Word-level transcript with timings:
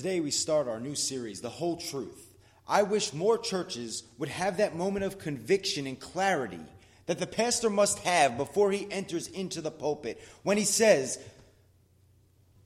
Today 0.00 0.20
we 0.20 0.30
start 0.30 0.66
our 0.66 0.80
new 0.80 0.94
series, 0.94 1.42
The 1.42 1.50
Whole 1.50 1.76
Truth. 1.76 2.32
I 2.66 2.84
wish 2.84 3.12
more 3.12 3.36
churches 3.36 4.02
would 4.16 4.30
have 4.30 4.56
that 4.56 4.74
moment 4.74 5.04
of 5.04 5.18
conviction 5.18 5.86
and 5.86 6.00
clarity 6.00 6.58
that 7.04 7.18
the 7.18 7.26
pastor 7.26 7.68
must 7.68 7.98
have 7.98 8.38
before 8.38 8.72
he 8.72 8.90
enters 8.90 9.28
into 9.28 9.60
the 9.60 9.70
pulpit 9.70 10.18
when 10.42 10.56
he 10.56 10.64
says, 10.64 11.18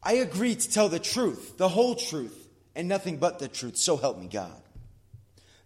I 0.00 0.12
agree 0.12 0.54
to 0.54 0.70
tell 0.70 0.88
the 0.88 1.00
truth, 1.00 1.58
the 1.58 1.68
whole 1.68 1.96
truth, 1.96 2.48
and 2.76 2.86
nothing 2.86 3.16
but 3.16 3.40
the 3.40 3.48
truth. 3.48 3.78
So 3.78 3.96
help 3.96 4.16
me 4.16 4.28
God. 4.28 4.62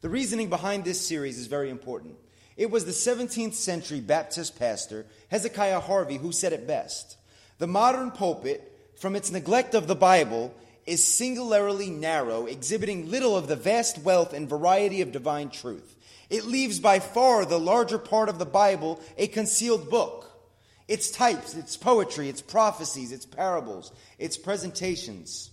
The 0.00 0.08
reasoning 0.08 0.48
behind 0.48 0.86
this 0.86 1.06
series 1.06 1.38
is 1.38 1.48
very 1.48 1.68
important. 1.68 2.14
It 2.56 2.70
was 2.70 2.86
the 2.86 2.92
17th 2.92 3.52
century 3.52 4.00
Baptist 4.00 4.58
pastor, 4.58 5.04
Hezekiah 5.30 5.80
Harvey, 5.80 6.16
who 6.16 6.32
said 6.32 6.54
it 6.54 6.66
best. 6.66 7.18
The 7.58 7.66
modern 7.66 8.10
pulpit, 8.10 8.94
from 8.96 9.14
its 9.14 9.30
neglect 9.30 9.74
of 9.74 9.86
the 9.86 9.94
Bible, 9.94 10.54
is 10.88 11.06
singularly 11.06 11.90
narrow, 11.90 12.46
exhibiting 12.46 13.10
little 13.10 13.36
of 13.36 13.46
the 13.46 13.56
vast 13.56 13.98
wealth 13.98 14.32
and 14.32 14.48
variety 14.48 15.02
of 15.02 15.12
divine 15.12 15.50
truth. 15.50 15.94
It 16.30 16.46
leaves 16.46 16.80
by 16.80 16.98
far 16.98 17.44
the 17.44 17.60
larger 17.60 17.98
part 17.98 18.30
of 18.30 18.38
the 18.38 18.46
Bible 18.46 18.98
a 19.18 19.26
concealed 19.26 19.90
book. 19.90 20.24
Its 20.88 21.10
types, 21.10 21.54
its 21.54 21.76
poetry, 21.76 22.30
its 22.30 22.40
prophecies, 22.40 23.12
its 23.12 23.26
parables, 23.26 23.92
its 24.18 24.38
presentations. 24.38 25.50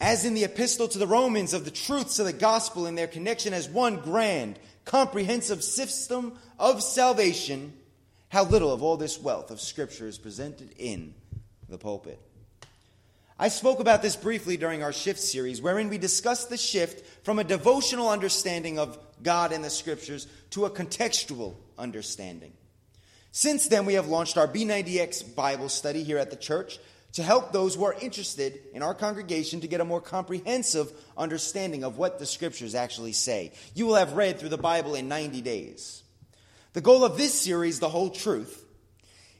As 0.00 0.24
in 0.24 0.34
the 0.34 0.44
epistle 0.44 0.86
to 0.86 0.98
the 0.98 1.06
Romans 1.08 1.52
of 1.52 1.64
the 1.64 1.72
truths 1.72 2.20
of 2.20 2.26
the 2.26 2.32
gospel 2.32 2.86
in 2.86 2.94
their 2.94 3.08
connection 3.08 3.52
as 3.52 3.68
one 3.68 3.96
grand, 3.96 4.56
comprehensive 4.84 5.64
system 5.64 6.38
of 6.60 6.80
salvation 6.80 7.72
how 8.28 8.44
little 8.44 8.72
of 8.72 8.82
all 8.82 8.96
this 8.96 9.20
wealth 9.20 9.50
of 9.50 9.60
Scripture 9.60 10.06
is 10.06 10.18
presented 10.18 10.74
in 10.78 11.14
the 11.68 11.78
pulpit. 11.78 12.20
I 13.38 13.48
spoke 13.48 13.80
about 13.80 14.00
this 14.00 14.16
briefly 14.16 14.56
during 14.56 14.82
our 14.82 14.92
shift 14.92 15.20
series, 15.20 15.60
wherein 15.60 15.90
we 15.90 15.98
discussed 15.98 16.48
the 16.48 16.56
shift 16.56 17.04
from 17.22 17.38
a 17.38 17.44
devotional 17.44 18.08
understanding 18.08 18.78
of 18.78 18.98
God 19.22 19.52
and 19.52 19.62
the 19.62 19.70
Scriptures 19.70 20.26
to 20.50 20.64
a 20.64 20.70
contextual 20.70 21.54
understanding. 21.78 22.54
Since 23.32 23.68
then, 23.68 23.84
we 23.84 23.94
have 23.94 24.08
launched 24.08 24.38
our 24.38 24.48
B90X 24.48 25.34
Bible 25.34 25.68
study 25.68 26.02
here 26.02 26.16
at 26.16 26.30
the 26.30 26.36
church 26.36 26.78
to 27.12 27.22
help 27.22 27.52
those 27.52 27.74
who 27.74 27.84
are 27.84 27.94
interested 28.00 28.58
in 28.72 28.82
our 28.82 28.94
congregation 28.94 29.60
to 29.60 29.68
get 29.68 29.82
a 29.82 29.84
more 29.84 30.00
comprehensive 30.00 30.90
understanding 31.16 31.84
of 31.84 31.98
what 31.98 32.18
the 32.18 32.24
Scriptures 32.24 32.74
actually 32.74 33.12
say. 33.12 33.52
You 33.74 33.86
will 33.86 33.96
have 33.96 34.14
read 34.14 34.38
through 34.38 34.48
the 34.48 34.56
Bible 34.56 34.94
in 34.94 35.08
90 35.08 35.42
days. 35.42 36.02
The 36.76 36.82
goal 36.82 37.06
of 37.06 37.16
this 37.16 37.32
series, 37.32 37.80
The 37.80 37.88
Whole 37.88 38.10
Truth, 38.10 38.62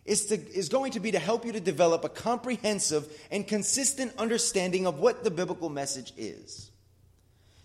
is, 0.07 0.25
to, 0.29 0.37
is 0.37 0.71
going 0.71 0.93
to 0.93 1.01
be 1.01 1.11
to 1.11 1.19
help 1.19 1.45
you 1.45 1.53
to 1.53 1.61
develop 1.61 2.03
a 2.03 2.09
comprehensive 2.09 3.07
and 3.31 3.47
consistent 3.47 4.15
understanding 4.17 4.87
of 4.87 5.01
what 5.01 5.23
the 5.23 5.31
biblical 5.31 5.69
message 5.69 6.15
is. 6.17 6.71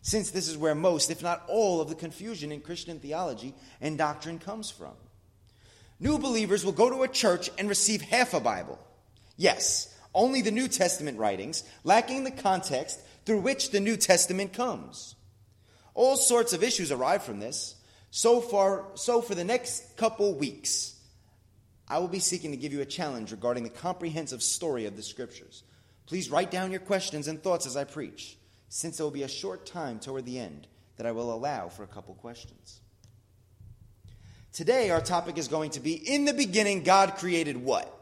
Since 0.01 0.31
this 0.31 0.49
is 0.49 0.57
where 0.57 0.75
most, 0.75 1.09
if 1.09 1.23
not 1.23 1.43
all, 1.47 1.79
of 1.79 1.87
the 1.87 1.95
confusion 1.95 2.51
in 2.51 2.59
Christian 2.59 2.99
theology 2.99 3.53
and 3.79 3.97
doctrine 3.97 4.39
comes 4.39 4.69
from. 4.69 4.91
New 6.01 6.19
believers 6.19 6.65
will 6.65 6.73
go 6.73 6.89
to 6.89 7.03
a 7.03 7.07
church 7.07 7.49
and 7.57 7.69
receive 7.69 8.01
half 8.01 8.33
a 8.33 8.41
Bible. 8.41 8.77
Yes, 9.37 9.97
only 10.13 10.41
the 10.41 10.51
New 10.51 10.67
Testament 10.67 11.17
writings, 11.17 11.63
lacking 11.85 12.25
the 12.25 12.31
context 12.31 12.99
through 13.25 13.39
which 13.39 13.71
the 13.71 13.79
New 13.79 13.95
Testament 13.95 14.51
comes. 14.51 15.15
All 15.93 16.17
sorts 16.17 16.51
of 16.51 16.61
issues 16.61 16.91
arise 16.91 17.23
from 17.23 17.39
this. 17.39 17.75
So 18.11 18.41
far, 18.41 18.85
so 18.95 19.21
for 19.21 19.35
the 19.35 19.45
next 19.45 19.95
couple 19.95 20.33
weeks, 20.35 20.95
I 21.87 21.99
will 21.99 22.09
be 22.09 22.19
seeking 22.19 22.51
to 22.51 22.57
give 22.57 22.73
you 22.73 22.81
a 22.81 22.85
challenge 22.85 23.31
regarding 23.31 23.63
the 23.63 23.69
comprehensive 23.69 24.43
story 24.43 24.85
of 24.85 24.97
the 24.97 25.01
scriptures. 25.01 25.63
Please 26.07 26.29
write 26.29 26.51
down 26.51 26.71
your 26.71 26.81
questions 26.81 27.29
and 27.29 27.41
thoughts 27.41 27.65
as 27.65 27.77
I 27.77 27.85
preach, 27.85 28.37
since 28.67 28.99
it 28.99 29.03
will 29.03 29.11
be 29.11 29.23
a 29.23 29.29
short 29.29 29.65
time 29.65 29.99
toward 29.99 30.25
the 30.25 30.39
end 30.39 30.67
that 30.97 31.05
I 31.05 31.13
will 31.13 31.33
allow 31.33 31.69
for 31.69 31.83
a 31.83 31.87
couple 31.87 32.13
questions. 32.15 32.81
Today, 34.51 34.89
our 34.89 34.99
topic 34.99 35.37
is 35.37 35.47
going 35.47 35.71
to 35.71 35.79
be 35.79 35.93
In 35.93 36.25
the 36.25 36.33
beginning, 36.33 36.83
God 36.83 37.15
created 37.15 37.55
what? 37.55 37.97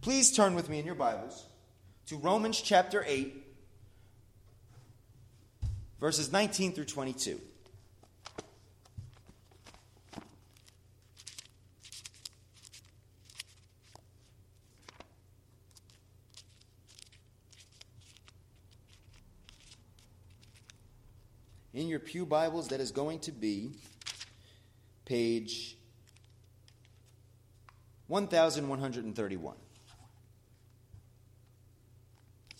Please 0.00 0.30
turn 0.30 0.54
with 0.54 0.68
me 0.68 0.78
in 0.78 0.86
your 0.86 0.94
Bibles 0.94 1.44
to 2.06 2.16
Romans 2.16 2.60
chapter 2.60 3.04
8, 3.04 3.34
verses 5.98 6.30
19 6.30 6.72
through 6.72 6.84
22. 6.84 7.40
In 21.74 21.88
your 21.88 21.98
Pew 21.98 22.24
Bibles, 22.24 22.68
that 22.68 22.80
is 22.80 22.90
going 22.90 23.20
to 23.20 23.32
be 23.32 23.72
page 25.04 25.76
1131. 28.08 29.54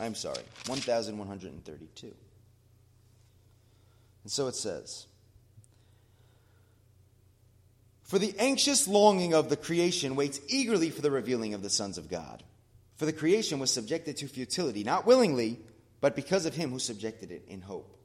I'm 0.00 0.14
sorry, 0.14 0.44
1132. 0.66 2.14
And 4.22 4.30
so 4.30 4.46
it 4.46 4.54
says 4.54 5.06
For 8.02 8.18
the 8.18 8.34
anxious 8.38 8.86
longing 8.86 9.34
of 9.34 9.48
the 9.48 9.56
creation 9.56 10.16
waits 10.16 10.40
eagerly 10.48 10.90
for 10.90 11.02
the 11.02 11.10
revealing 11.10 11.54
of 11.54 11.62
the 11.62 11.70
sons 11.70 11.98
of 11.98 12.08
God. 12.08 12.44
For 12.96 13.06
the 13.06 13.12
creation 13.12 13.58
was 13.58 13.70
subjected 13.70 14.16
to 14.18 14.28
futility, 14.28 14.84
not 14.84 15.06
willingly, 15.06 15.60
but 16.00 16.14
because 16.14 16.46
of 16.46 16.54
him 16.54 16.70
who 16.70 16.78
subjected 16.78 17.30
it 17.30 17.44
in 17.48 17.60
hope 17.60 17.97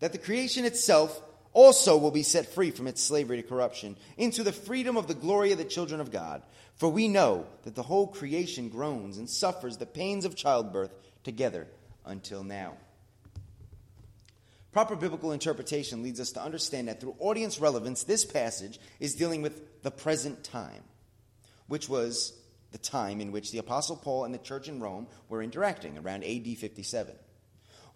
that 0.00 0.12
the 0.12 0.18
creation 0.18 0.64
itself 0.64 1.20
also 1.52 1.96
will 1.96 2.10
be 2.10 2.22
set 2.22 2.52
free 2.52 2.70
from 2.70 2.86
its 2.86 3.02
slavery 3.02 3.40
to 3.40 3.48
corruption 3.48 3.96
into 4.16 4.42
the 4.42 4.52
freedom 4.52 4.96
of 4.96 5.06
the 5.06 5.14
glory 5.14 5.52
of 5.52 5.58
the 5.58 5.64
children 5.64 6.00
of 6.00 6.10
God. 6.10 6.42
For 6.76 6.88
we 6.88 7.08
know 7.08 7.46
that 7.64 7.74
the 7.74 7.82
whole 7.82 8.06
creation 8.06 8.68
groans 8.68 9.18
and 9.18 9.28
suffers 9.28 9.76
the 9.76 9.86
pains 9.86 10.24
of 10.24 10.36
childbirth 10.36 10.92
together 11.24 11.66
until 12.04 12.42
now. 12.42 12.74
Proper 14.72 14.94
biblical 14.94 15.32
interpretation 15.32 16.02
leads 16.02 16.20
us 16.20 16.30
to 16.32 16.42
understand 16.42 16.86
that 16.86 17.00
through 17.00 17.16
audience 17.18 17.58
relevance, 17.58 18.04
this 18.04 18.24
passage 18.24 18.78
is 19.00 19.16
dealing 19.16 19.42
with 19.42 19.82
the 19.82 19.90
present 19.90 20.44
time, 20.44 20.84
which 21.66 21.88
was 21.88 22.32
the 22.70 22.78
time 22.78 23.20
in 23.20 23.32
which 23.32 23.50
the 23.50 23.58
Apostle 23.58 23.96
Paul 23.96 24.24
and 24.24 24.32
the 24.32 24.38
church 24.38 24.68
in 24.68 24.78
Rome 24.78 25.08
were 25.28 25.42
interacting 25.42 25.98
around 25.98 26.22
AD 26.22 26.56
57 26.56 27.16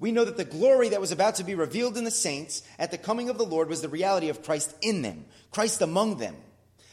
we 0.04 0.12
know 0.12 0.26
that 0.26 0.36
the 0.36 0.44
glory 0.44 0.90
that 0.90 1.00
was 1.00 1.12
about 1.12 1.36
to 1.36 1.44
be 1.44 1.54
revealed 1.54 1.96
in 1.96 2.04
the 2.04 2.10
saints 2.10 2.62
at 2.78 2.90
the 2.90 2.98
coming 2.98 3.30
of 3.30 3.38
the 3.38 3.46
Lord 3.46 3.70
was 3.70 3.80
the 3.80 3.88
reality 3.88 4.28
of 4.28 4.42
Christ 4.42 4.76
in 4.82 5.00
them, 5.00 5.24
Christ 5.50 5.80
among 5.80 6.18
them. 6.18 6.36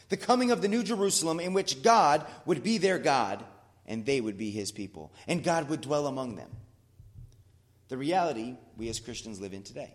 The 0.08 0.16
coming 0.16 0.50
of 0.50 0.62
the 0.62 0.68
New 0.68 0.82
Jerusalem 0.82 1.38
in 1.38 1.52
which 1.52 1.82
God 1.82 2.24
would 2.46 2.62
be 2.62 2.78
their 2.78 2.98
God 2.98 3.44
and 3.86 4.06
they 4.06 4.22
would 4.22 4.38
be 4.38 4.50
his 4.50 4.72
people, 4.72 5.12
and 5.28 5.44
God 5.44 5.68
would 5.68 5.82
dwell 5.82 6.06
among 6.06 6.36
them. 6.36 6.48
The 7.88 7.98
reality 7.98 8.56
we 8.78 8.88
as 8.88 8.98
Christians 8.98 9.42
live 9.42 9.52
in 9.52 9.62
today. 9.62 9.92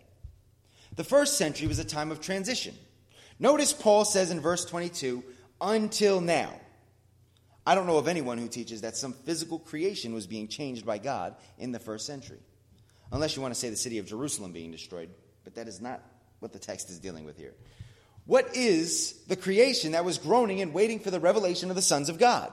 The 0.94 1.02
first 1.02 1.36
century 1.36 1.66
was 1.66 1.80
a 1.80 1.84
time 1.84 2.12
of 2.12 2.20
transition. 2.20 2.76
Notice 3.40 3.72
Paul 3.72 4.04
says 4.04 4.30
in 4.30 4.38
verse 4.38 4.64
22, 4.64 5.24
until 5.60 6.20
now. 6.20 6.54
I 7.66 7.74
don't 7.74 7.88
know 7.88 7.98
of 7.98 8.06
anyone 8.06 8.38
who 8.38 8.46
teaches 8.46 8.82
that 8.82 8.96
some 8.96 9.12
physical 9.12 9.58
creation 9.58 10.14
was 10.14 10.28
being 10.28 10.46
changed 10.46 10.86
by 10.86 10.98
God 10.98 11.34
in 11.58 11.72
the 11.72 11.80
first 11.80 12.06
century 12.06 12.38
unless 13.12 13.36
you 13.36 13.42
want 13.42 13.54
to 13.54 13.60
say 13.60 13.70
the 13.70 13.76
city 13.76 13.98
of 13.98 14.06
Jerusalem 14.06 14.52
being 14.52 14.70
destroyed, 14.70 15.10
but 15.44 15.54
that 15.54 15.68
is 15.68 15.80
not 15.80 16.02
what 16.40 16.52
the 16.52 16.58
text 16.58 16.90
is 16.90 16.98
dealing 16.98 17.24
with 17.24 17.36
here. 17.36 17.54
What 18.26 18.54
is 18.54 19.14
the 19.26 19.36
creation 19.36 19.92
that 19.92 20.04
was 20.04 20.18
groaning 20.18 20.60
and 20.60 20.74
waiting 20.74 21.00
for 21.00 21.10
the 21.10 21.20
revelation 21.20 21.70
of 21.70 21.76
the 21.76 21.82
sons 21.82 22.08
of 22.08 22.18
God? 22.18 22.52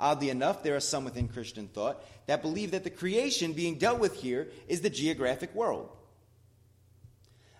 Oddly 0.00 0.30
enough, 0.30 0.62
there 0.62 0.76
are 0.76 0.80
some 0.80 1.04
within 1.04 1.26
Christian 1.26 1.66
thought 1.66 2.04
that 2.26 2.42
believe 2.42 2.70
that 2.70 2.84
the 2.84 2.90
creation 2.90 3.52
being 3.52 3.78
dealt 3.78 3.98
with 3.98 4.14
here 4.14 4.48
is 4.68 4.80
the 4.80 4.90
geographic 4.90 5.52
world. 5.54 5.90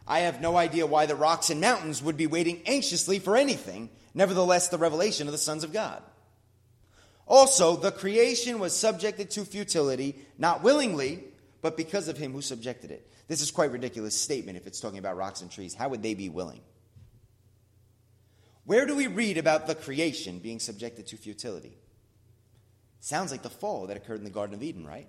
I 0.06 0.20
have 0.20 0.40
no 0.40 0.56
idea 0.56 0.86
why 0.86 1.06
the 1.06 1.16
rocks 1.16 1.50
and 1.50 1.60
mountains 1.60 2.02
would 2.02 2.16
be 2.16 2.26
waiting 2.26 2.62
anxiously 2.64 3.18
for 3.18 3.36
anything, 3.36 3.90
nevertheless, 4.14 4.68
the 4.68 4.78
revelation 4.78 5.26
of 5.26 5.32
the 5.32 5.38
sons 5.38 5.64
of 5.64 5.72
God. 5.72 6.02
Also, 7.28 7.76
the 7.76 7.92
creation 7.92 8.58
was 8.58 8.74
subjected 8.74 9.30
to 9.30 9.44
futility, 9.44 10.16
not 10.38 10.62
willingly, 10.62 11.22
but 11.60 11.76
because 11.76 12.08
of 12.08 12.16
him 12.16 12.32
who 12.32 12.40
subjected 12.40 12.90
it. 12.90 13.06
This 13.28 13.42
is 13.42 13.50
quite 13.50 13.70
ridiculous 13.70 14.18
statement 14.18 14.56
if 14.56 14.66
it's 14.66 14.80
talking 14.80 14.98
about 14.98 15.18
rocks 15.18 15.42
and 15.42 15.50
trees. 15.50 15.74
How 15.74 15.90
would 15.90 16.02
they 16.02 16.14
be 16.14 16.30
willing? 16.30 16.60
Where 18.64 18.86
do 18.86 18.96
we 18.96 19.06
read 19.06 19.36
about 19.36 19.66
the 19.66 19.74
creation 19.74 20.38
being 20.38 20.58
subjected 20.58 21.06
to 21.08 21.16
futility? 21.16 21.76
Sounds 23.00 23.30
like 23.30 23.42
the 23.42 23.50
fall 23.50 23.86
that 23.86 23.96
occurred 23.96 24.18
in 24.18 24.24
the 24.24 24.30
Garden 24.30 24.54
of 24.54 24.62
Eden, 24.62 24.86
right? 24.86 25.08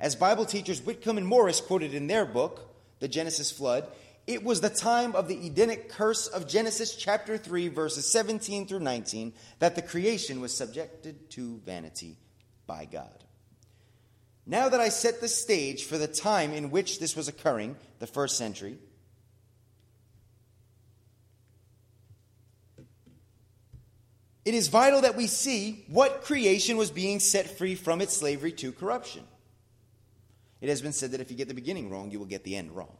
As 0.00 0.16
Bible 0.16 0.46
teachers 0.46 0.80
Whitcomb 0.80 1.18
and 1.18 1.26
Morris 1.26 1.60
quoted 1.60 1.94
in 1.94 2.06
their 2.06 2.24
book, 2.24 2.74
The 3.00 3.08
Genesis 3.08 3.50
Flood, 3.50 3.86
it 4.26 4.44
was 4.44 4.60
the 4.60 4.70
time 4.70 5.16
of 5.16 5.26
the 5.26 5.46
Edenic 5.46 5.88
curse 5.88 6.28
of 6.28 6.46
Genesis 6.46 6.94
chapter 6.94 7.36
3, 7.36 7.68
verses 7.68 8.06
17 8.06 8.66
through 8.66 8.80
19, 8.80 9.32
that 9.58 9.74
the 9.74 9.82
creation 9.82 10.40
was 10.40 10.56
subjected 10.56 11.28
to 11.30 11.58
vanity 11.64 12.16
by 12.66 12.84
God. 12.84 13.24
Now 14.46 14.68
that 14.68 14.80
I 14.80 14.88
set 14.88 15.20
the 15.20 15.28
stage 15.28 15.84
for 15.84 15.98
the 15.98 16.06
time 16.06 16.52
in 16.52 16.70
which 16.70 17.00
this 17.00 17.16
was 17.16 17.28
occurring, 17.28 17.76
the 17.98 18.06
first 18.06 18.36
century, 18.36 18.78
it 24.44 24.54
is 24.54 24.68
vital 24.68 25.00
that 25.00 25.16
we 25.16 25.26
see 25.26 25.84
what 25.88 26.22
creation 26.22 26.76
was 26.76 26.90
being 26.90 27.18
set 27.18 27.58
free 27.58 27.74
from 27.74 28.00
its 28.00 28.16
slavery 28.16 28.52
to 28.52 28.72
corruption. 28.72 29.24
It 30.60 30.68
has 30.68 30.80
been 30.80 30.92
said 30.92 31.10
that 31.10 31.20
if 31.20 31.30
you 31.30 31.36
get 31.36 31.48
the 31.48 31.54
beginning 31.54 31.90
wrong, 31.90 32.12
you 32.12 32.20
will 32.20 32.26
get 32.26 32.44
the 32.44 32.54
end 32.54 32.70
wrong. 32.70 32.96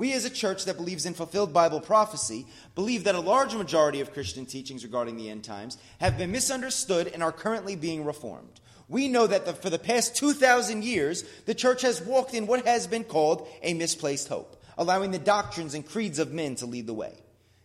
We, 0.00 0.14
as 0.14 0.24
a 0.24 0.30
church 0.30 0.64
that 0.64 0.78
believes 0.78 1.04
in 1.04 1.12
fulfilled 1.12 1.52
Bible 1.52 1.78
prophecy, 1.78 2.46
believe 2.74 3.04
that 3.04 3.16
a 3.16 3.20
large 3.20 3.54
majority 3.54 4.00
of 4.00 4.14
Christian 4.14 4.46
teachings 4.46 4.82
regarding 4.82 5.18
the 5.18 5.28
end 5.28 5.44
times 5.44 5.76
have 5.98 6.16
been 6.16 6.32
misunderstood 6.32 7.08
and 7.08 7.22
are 7.22 7.30
currently 7.30 7.76
being 7.76 8.06
reformed. 8.06 8.62
We 8.88 9.08
know 9.08 9.26
that 9.26 9.44
the, 9.44 9.52
for 9.52 9.68
the 9.68 9.78
past 9.78 10.16
2,000 10.16 10.84
years, 10.84 11.22
the 11.44 11.52
church 11.52 11.82
has 11.82 12.00
walked 12.00 12.32
in 12.32 12.46
what 12.46 12.64
has 12.64 12.86
been 12.86 13.04
called 13.04 13.46
a 13.60 13.74
misplaced 13.74 14.28
hope, 14.28 14.64
allowing 14.78 15.10
the 15.10 15.18
doctrines 15.18 15.74
and 15.74 15.86
creeds 15.86 16.18
of 16.18 16.32
men 16.32 16.54
to 16.54 16.64
lead 16.64 16.86
the 16.86 16.94
way, 16.94 17.12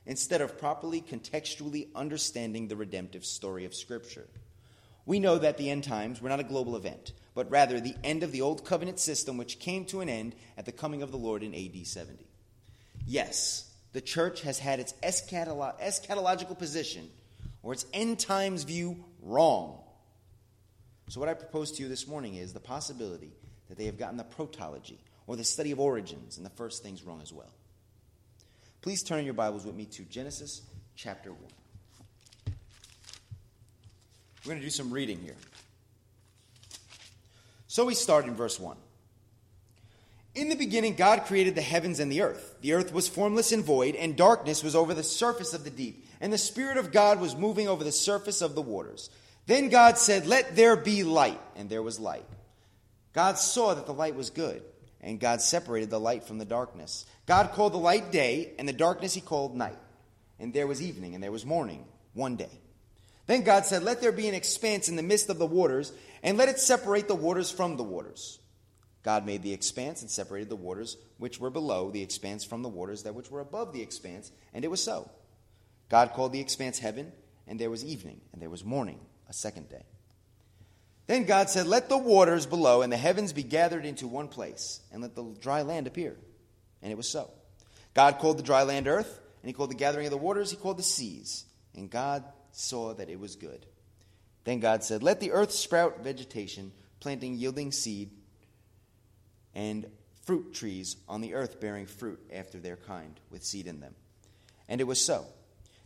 instead 0.06 0.42
of 0.42 0.60
properly 0.60 1.02
contextually 1.02 1.88
understanding 1.96 2.68
the 2.68 2.76
redemptive 2.76 3.24
story 3.24 3.64
of 3.64 3.74
Scripture. 3.74 4.28
We 5.06 5.20
know 5.20 5.38
that 5.38 5.58
the 5.58 5.70
end 5.70 5.84
times 5.84 6.22
were 6.22 6.30
not 6.30 6.40
a 6.40 6.44
global 6.44 6.76
event, 6.76 7.14
but 7.36 7.52
rather 7.52 7.80
the 7.80 7.96
end 8.04 8.24
of 8.24 8.32
the 8.32 8.42
old 8.42 8.66
covenant 8.66 9.00
system 9.00 9.38
which 9.38 9.60
came 9.60 9.86
to 9.86 10.02
an 10.02 10.10
end 10.10 10.36
at 10.58 10.66
the 10.66 10.72
coming 10.72 11.04
of 11.04 11.12
the 11.12 11.18
Lord 11.18 11.44
in 11.44 11.54
AD 11.54 11.86
70. 11.86 12.26
Yes, 13.06 13.72
the 13.94 14.02
church 14.02 14.42
has 14.42 14.58
had 14.58 14.80
its 14.80 14.94
eschatolo- 15.04 15.80
eschatological 15.80 16.58
position 16.58 17.10
or 17.62 17.74
its 17.74 17.86
end 17.94 18.20
times 18.20 18.64
view 18.64 19.04
wrong. 19.22 19.80
So, 21.10 21.20
what 21.20 21.30
I 21.30 21.36
propose 21.36 21.72
to 21.74 21.84
you 21.84 21.90
this 21.90 22.08
morning 22.08 22.36
is 22.36 22.52
the 22.54 22.60
possibility 22.60 23.32
that 23.70 23.78
they 23.78 23.86
have 23.86 23.98
gotten 23.98 24.18
the 24.18 24.24
protology 24.24 24.98
or 25.28 25.36
the 25.36 25.44
study 25.44 25.72
of 25.72 25.80
origins 25.80 26.38
and 26.38 26.46
the 26.46 26.52
first 26.52 26.82
things 26.82 27.04
wrong 27.04 27.22
as 27.22 27.32
well. 27.32 27.54
Please 28.82 29.04
turn 29.04 29.26
your 29.26 29.34
Bibles 29.34 29.66
with 29.66 29.76
me 29.76 29.86
to 29.86 30.04
Genesis 30.04 30.62
chapter 30.96 31.32
1. 31.32 31.40
We're 34.46 34.52
going 34.52 34.62
to 34.62 34.66
do 34.66 34.72
some 34.72 34.92
reading 34.92 35.20
here. 35.22 35.36
So 37.66 37.84
we 37.84 37.96
start 37.96 38.26
in 38.26 38.36
verse 38.36 38.60
1. 38.60 38.78
In 40.36 40.50
the 40.50 40.56
beginning, 40.56 40.96
God 40.96 41.26
created 41.26 41.56
the 41.56 41.62
heavens 41.62 42.00
and 42.00 42.12
the 42.12 42.22
earth. 42.22 42.56
The 42.62 42.74
earth 42.74 42.94
was 42.94 43.08
formless 43.08 43.52
and 43.52 43.64
void, 43.64 43.96
and 43.96 44.16
darkness 44.16 44.64
was 44.64 44.76
over 44.76 44.94
the 44.94 45.02
surface 45.02 45.56
of 45.56 45.64
the 45.64 45.72
deep, 45.72 46.06
and 46.22 46.32
the 46.32 46.38
Spirit 46.38 46.78
of 46.78 46.92
God 46.92 47.20
was 47.20 47.36
moving 47.36 47.68
over 47.68 47.84
the 47.84 47.92
surface 47.92 48.44
of 48.44 48.54
the 48.54 48.62
waters. 48.62 49.10
Then 49.48 49.70
God 49.70 49.98
said, 49.98 50.28
Let 50.28 50.56
there 50.56 50.76
be 50.76 51.04
light, 51.04 51.42
and 51.56 51.68
there 51.68 51.82
was 51.82 52.00
light. 52.00 52.26
God 53.14 53.40
saw 53.40 53.74
that 53.74 53.88
the 53.88 53.94
light 53.94 54.16
was 54.16 54.30
good, 54.30 54.62
and 55.02 55.20
God 55.20 55.42
separated 55.42 55.90
the 55.90 56.00
light 56.00 56.24
from 56.24 56.38
the 56.38 56.46
darkness. 56.46 57.06
God 57.26 57.54
called 57.54 57.74
the 57.74 57.78
light 57.78 58.12
day, 58.12 58.52
and 58.60 58.70
the 58.70 58.74
darkness 58.74 59.16
he 59.16 59.22
called 59.22 59.56
night. 59.56 59.80
And 60.38 60.54
there 60.54 60.68
was 60.68 60.84
evening, 60.84 61.16
and 61.16 61.24
there 61.24 61.32
was 61.32 61.46
morning, 61.46 61.86
one 62.14 62.36
day. 62.36 62.60
Then 63.28 63.44
God 63.44 63.66
said, 63.66 63.84
Let 63.84 64.02
there 64.02 64.12
be 64.12 64.28
an 64.28 64.36
expanse 64.36 64.90
in 64.90 64.96
the 64.96 65.04
midst 65.04 65.30
of 65.30 65.40
the 65.40 65.46
waters, 65.46 65.92
and 66.24 66.38
let 66.38 66.50
it 66.50 66.60
separate 66.60 67.08
the 67.08 67.16
waters 67.16 67.52
from 67.52 67.78
the 67.78 67.84
waters. 67.84 68.40
God 69.04 69.26
made 69.26 69.44
the 69.44 69.54
expanse 69.54 70.02
and 70.02 70.10
separated 70.10 70.50
the 70.50 70.56
waters 70.56 70.98
which 71.18 71.40
were 71.40 71.52
below 71.52 71.92
the 71.92 72.02
expanse 72.02 72.44
from 72.44 72.64
the 72.64 72.70
waters 72.70 73.04
that 73.04 73.14
which 73.14 73.30
were 73.30 73.40
above 73.40 73.72
the 73.72 73.82
expanse, 73.82 74.32
and 74.54 74.66
it 74.66 74.72
was 74.72 74.84
so. 74.84 75.10
God 75.90 76.14
called 76.14 76.34
the 76.34 76.40
expanse 76.40 76.80
heaven, 76.80 77.12
and 77.48 77.60
there 77.60 77.70
was 77.70 77.86
evening, 77.86 78.22
and 78.34 78.42
there 78.42 78.50
was 78.50 78.64
morning, 78.64 79.00
a 79.30 79.34
second 79.34 79.70
day. 79.70 79.86
Then 81.08 81.26
God 81.26 81.50
said, 81.50 81.68
Let 81.68 81.90
the 81.90 81.98
waters 81.98 82.46
below 82.46 82.82
and 82.82 82.92
the 82.92 82.98
heavens 82.98 83.34
be 83.34 83.44
gathered 83.44 83.86
into 83.86 84.08
one 84.08 84.28
place, 84.28 84.82
and 84.92 85.02
let 85.02 85.16
the 85.16 85.36
dry 85.40 85.62
land 85.62 85.88
appear. 85.88 86.18
And 86.82 86.92
it 86.92 86.98
was 86.98 87.08
so. 87.08 87.30
God 87.94 88.18
called 88.18 88.38
the 88.38 88.44
dry 88.44 88.64
land 88.64 88.88
earth, 88.88 89.20
and 89.42 89.48
he 89.48 89.54
called 89.54 89.70
the 89.70 89.76
gathering 89.76 90.08
of 90.08 90.12
the 90.12 90.18
waters, 90.18 90.50
he 90.50 90.58
called 90.58 90.78
the 90.78 90.84
seas. 90.84 91.46
And 91.76 91.90
God 91.90 92.24
saw 92.56 92.94
that 92.94 93.10
it 93.10 93.20
was 93.20 93.36
good. 93.36 93.66
Then 94.46 94.60
God 94.60 94.84
said, 94.84 95.04
Let 95.04 95.20
the 95.20 95.32
earth 95.32 95.52
sprout 95.52 96.04
vegetation, 96.04 96.72
planting 97.00 97.36
yielding 97.36 97.72
seed, 97.72 98.12
and 99.54 99.88
fruit 100.24 100.54
trees 100.54 100.98
on 101.08 101.22
the 101.22 101.34
earth 101.34 101.60
bearing 101.60 101.86
fruit 101.86 102.20
after 102.34 102.60
their 102.60 102.78
kind, 102.78 103.20
with 103.30 103.44
seed 103.44 103.68
in 103.68 103.80
them. 103.80 103.96
And 104.68 104.82
it 104.82 104.86
was 104.86 105.02
so. 105.02 105.26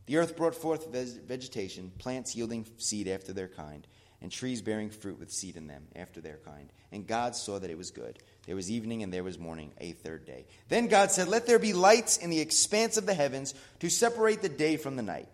The 0.05 0.17
earth 0.17 0.35
brought 0.35 0.55
forth 0.55 0.91
vegetation, 0.91 1.91
plants 1.97 2.35
yielding 2.35 2.65
seed 2.77 3.07
after 3.07 3.33
their 3.33 3.47
kind, 3.47 3.85
and 4.21 4.31
trees 4.31 4.61
bearing 4.61 4.89
fruit 4.89 5.19
with 5.19 5.31
seed 5.31 5.55
in 5.55 5.67
them 5.67 5.87
after 5.95 6.19
their 6.19 6.37
kind. 6.37 6.71
And 6.91 7.07
God 7.07 7.35
saw 7.35 7.59
that 7.59 7.69
it 7.69 7.77
was 7.77 7.91
good. 7.91 8.19
There 8.45 8.55
was 8.55 8.71
evening 8.71 9.03
and 9.03 9.13
there 9.13 9.23
was 9.23 9.37
morning, 9.37 9.71
a 9.79 9.91
third 9.91 10.25
day. 10.25 10.45
Then 10.67 10.87
God 10.87 11.11
said, 11.11 11.27
Let 11.27 11.45
there 11.45 11.59
be 11.59 11.73
lights 11.73 12.17
in 12.17 12.29
the 12.29 12.39
expanse 12.41 12.97
of 12.97 13.05
the 13.05 13.13
heavens 13.13 13.53
to 13.79 13.89
separate 13.89 14.41
the 14.41 14.49
day 14.49 14.77
from 14.77 14.95
the 14.95 15.03
night 15.03 15.29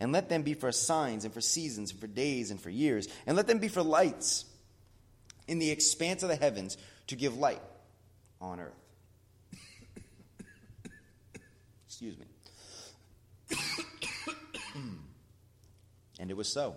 and 0.00 0.12
let 0.12 0.30
them 0.30 0.42
be 0.42 0.54
for 0.54 0.72
signs 0.72 1.24
and 1.26 1.32
for 1.32 1.42
seasons 1.42 1.90
and 1.92 2.00
for 2.00 2.06
days 2.06 2.50
and 2.50 2.58
for 2.60 2.70
years, 2.70 3.06
and 3.26 3.36
let 3.36 3.46
them 3.46 3.58
be 3.58 3.68
for 3.68 3.82
lights 3.82 4.46
in 5.46 5.58
the 5.58 5.70
expanse 5.70 6.22
of 6.22 6.30
the 6.30 6.36
heavens 6.36 6.78
to 7.08 7.16
give 7.16 7.36
light 7.36 7.60
on 8.40 8.58
earth. 8.60 8.72
Excuse 11.86 12.16
me. 12.18 12.24
and 16.18 16.30
it 16.30 16.36
was 16.36 16.48
so. 16.48 16.76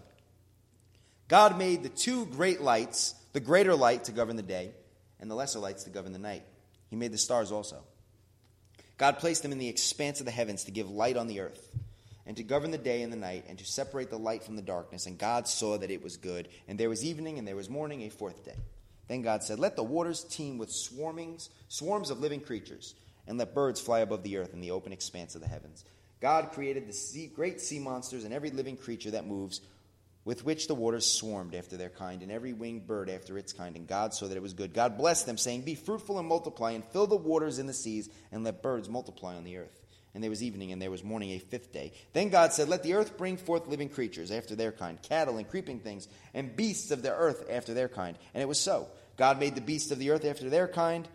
God 1.30 1.58
made 1.58 1.81
the 1.81 1.90
two 1.90 2.26
great 2.26 2.60
lights, 2.62 3.16
the 3.31 3.40
greater 3.40 3.74
light 3.74 4.04
to 4.06 4.12
govern 4.12 4.36
the 4.36 4.44
day, 4.44 4.72
and 5.22 5.31
the 5.31 5.36
lesser 5.36 5.60
lights 5.60 5.86
to 5.86 5.90
govern 5.90 6.12
the 6.12 6.19
night. 6.19 6.44
He 6.90 6.98
made 6.98 7.14
the 7.14 7.18
stars 7.18 7.54
also. 7.54 7.84
God 8.98 9.19
placed 9.19 9.44
them 9.44 9.54
in 9.54 9.60
the 9.60 9.69
expanse 9.69 10.19
of 10.19 10.26
the 10.26 10.31
heavens 10.31 10.66
to 10.66 10.72
give 10.72 10.92
light 10.92 11.16
on 11.16 11.28
the 11.28 11.40
earth 11.40 11.69
and 12.25 12.38
to 12.38 12.44
govern 12.44 12.72
the 12.72 12.78
day 12.78 13.02
and 13.02 13.12
the 13.12 13.18
night, 13.18 13.46
and 13.48 13.58
to 13.60 13.66
separate 13.66 14.10
the 14.10 14.18
light 14.18 14.44
from 14.44 14.56
the 14.56 14.62
darkness. 14.62 15.06
And 15.06 15.18
God 15.18 15.48
saw 15.48 15.78
that 15.78 15.92
it 15.92 16.04
was 16.04 16.18
good. 16.18 16.48
And 16.68 16.80
there 16.80 16.90
was 16.90 17.04
evening, 17.04 17.38
and 17.38 17.48
there 17.48 17.56
was 17.56 17.70
morning, 17.70 18.04
a 18.04 18.10
fourth 18.10 18.46
day. 18.46 18.56
Then 19.08 19.22
God 19.22 19.44
said, 19.44 19.60
Let 19.60 19.75
the 19.75 19.84
waters 19.84 20.24
teem 20.24 20.58
with 20.58 20.70
swarmings, 20.70 21.50
swarms 21.68 22.10
of 22.10 22.20
living 22.20 22.40
creatures, 22.40 22.96
and 23.28 23.38
let 23.38 23.54
birds 23.54 23.81
fly 23.81 24.00
above 24.00 24.24
the 24.24 24.38
earth 24.38 24.54
in 24.54 24.62
the 24.62 24.72
open 24.72 24.94
expanse 24.94 25.36
of 25.36 25.42
the 25.42 25.48
heavens. 25.48 25.84
God 26.22 26.52
created 26.54 26.88
the 26.88 26.94
sea, 26.94 27.28
great 27.28 27.60
sea 27.60 27.80
monsters 27.80 28.24
and 28.24 28.34
every 28.34 28.50
living 28.50 28.78
creature 28.78 29.12
that 29.12 29.28
moves, 29.28 29.60
with 30.24 30.45
which 30.45 30.68
the 30.68 30.76
waters 30.76 31.06
swarmed 31.06 31.54
after 31.54 31.76
their 31.76 31.90
kind, 31.90 32.21
and 32.21 32.31
every 32.31 32.54
winged 32.54 32.88
bird 32.88 33.09
after 33.09 33.38
its 33.38 33.52
kind. 33.52 33.76
And 33.76 33.88
God 33.88 34.14
saw 34.14 34.28
that 34.28 34.38
it 34.38 34.42
was 34.42 34.54
good. 34.54 34.74
God 34.74 34.97
blessed 34.97 35.26
them, 35.26 35.38
saying, 35.38 35.64
Be 35.64 35.76
fruitful 35.76 36.19
and 36.19 36.28
multiply, 36.28 36.71
and 36.71 36.86
fill 36.86 37.07
the 37.07 37.18
waters 37.18 37.59
in 37.59 37.68
the 37.68 37.74
seas, 37.74 38.09
and 38.31 38.45
let 38.45 38.64
birds 38.64 38.88
multiply 38.88 39.36
on 39.36 39.44
the 39.44 39.57
earth. 39.57 39.82
And 40.14 40.24
there 40.24 40.30
was 40.30 40.44
evening, 40.44 40.72
and 40.72 40.82
there 40.82 40.92
was 40.92 41.04
morning, 41.04 41.32
a 41.32 41.40
fifth 41.40 41.74
day. 41.74 41.92
Then 42.14 42.30
God 42.30 42.54
said, 42.54 42.70
Let 42.70 42.84
the 42.84 42.94
earth 42.94 43.18
bring 43.18 43.38
forth 43.38 43.68
living 43.68 43.90
creatures 43.90 44.30
after 44.30 44.56
their 44.56 44.72
kind, 44.72 45.02
cattle 45.02 45.38
and 45.38 45.50
creeping 45.50 45.80
things, 45.80 46.08
and 46.34 46.56
beasts 46.56 46.92
of 46.92 47.02
the 47.02 47.12
earth 47.12 47.48
after 47.50 47.74
their 47.74 47.90
kind. 47.90 48.18
And 48.34 48.42
it 48.42 48.48
was 48.48 48.60
so. 48.60 48.88
God 49.18 49.40
made 49.40 49.56
the 49.56 49.62
beasts 49.62 49.92
of 49.92 50.00
the 50.00 50.12
earth 50.12 50.26
after 50.26 50.50
their 50.50 50.68
kind, 50.68 51.08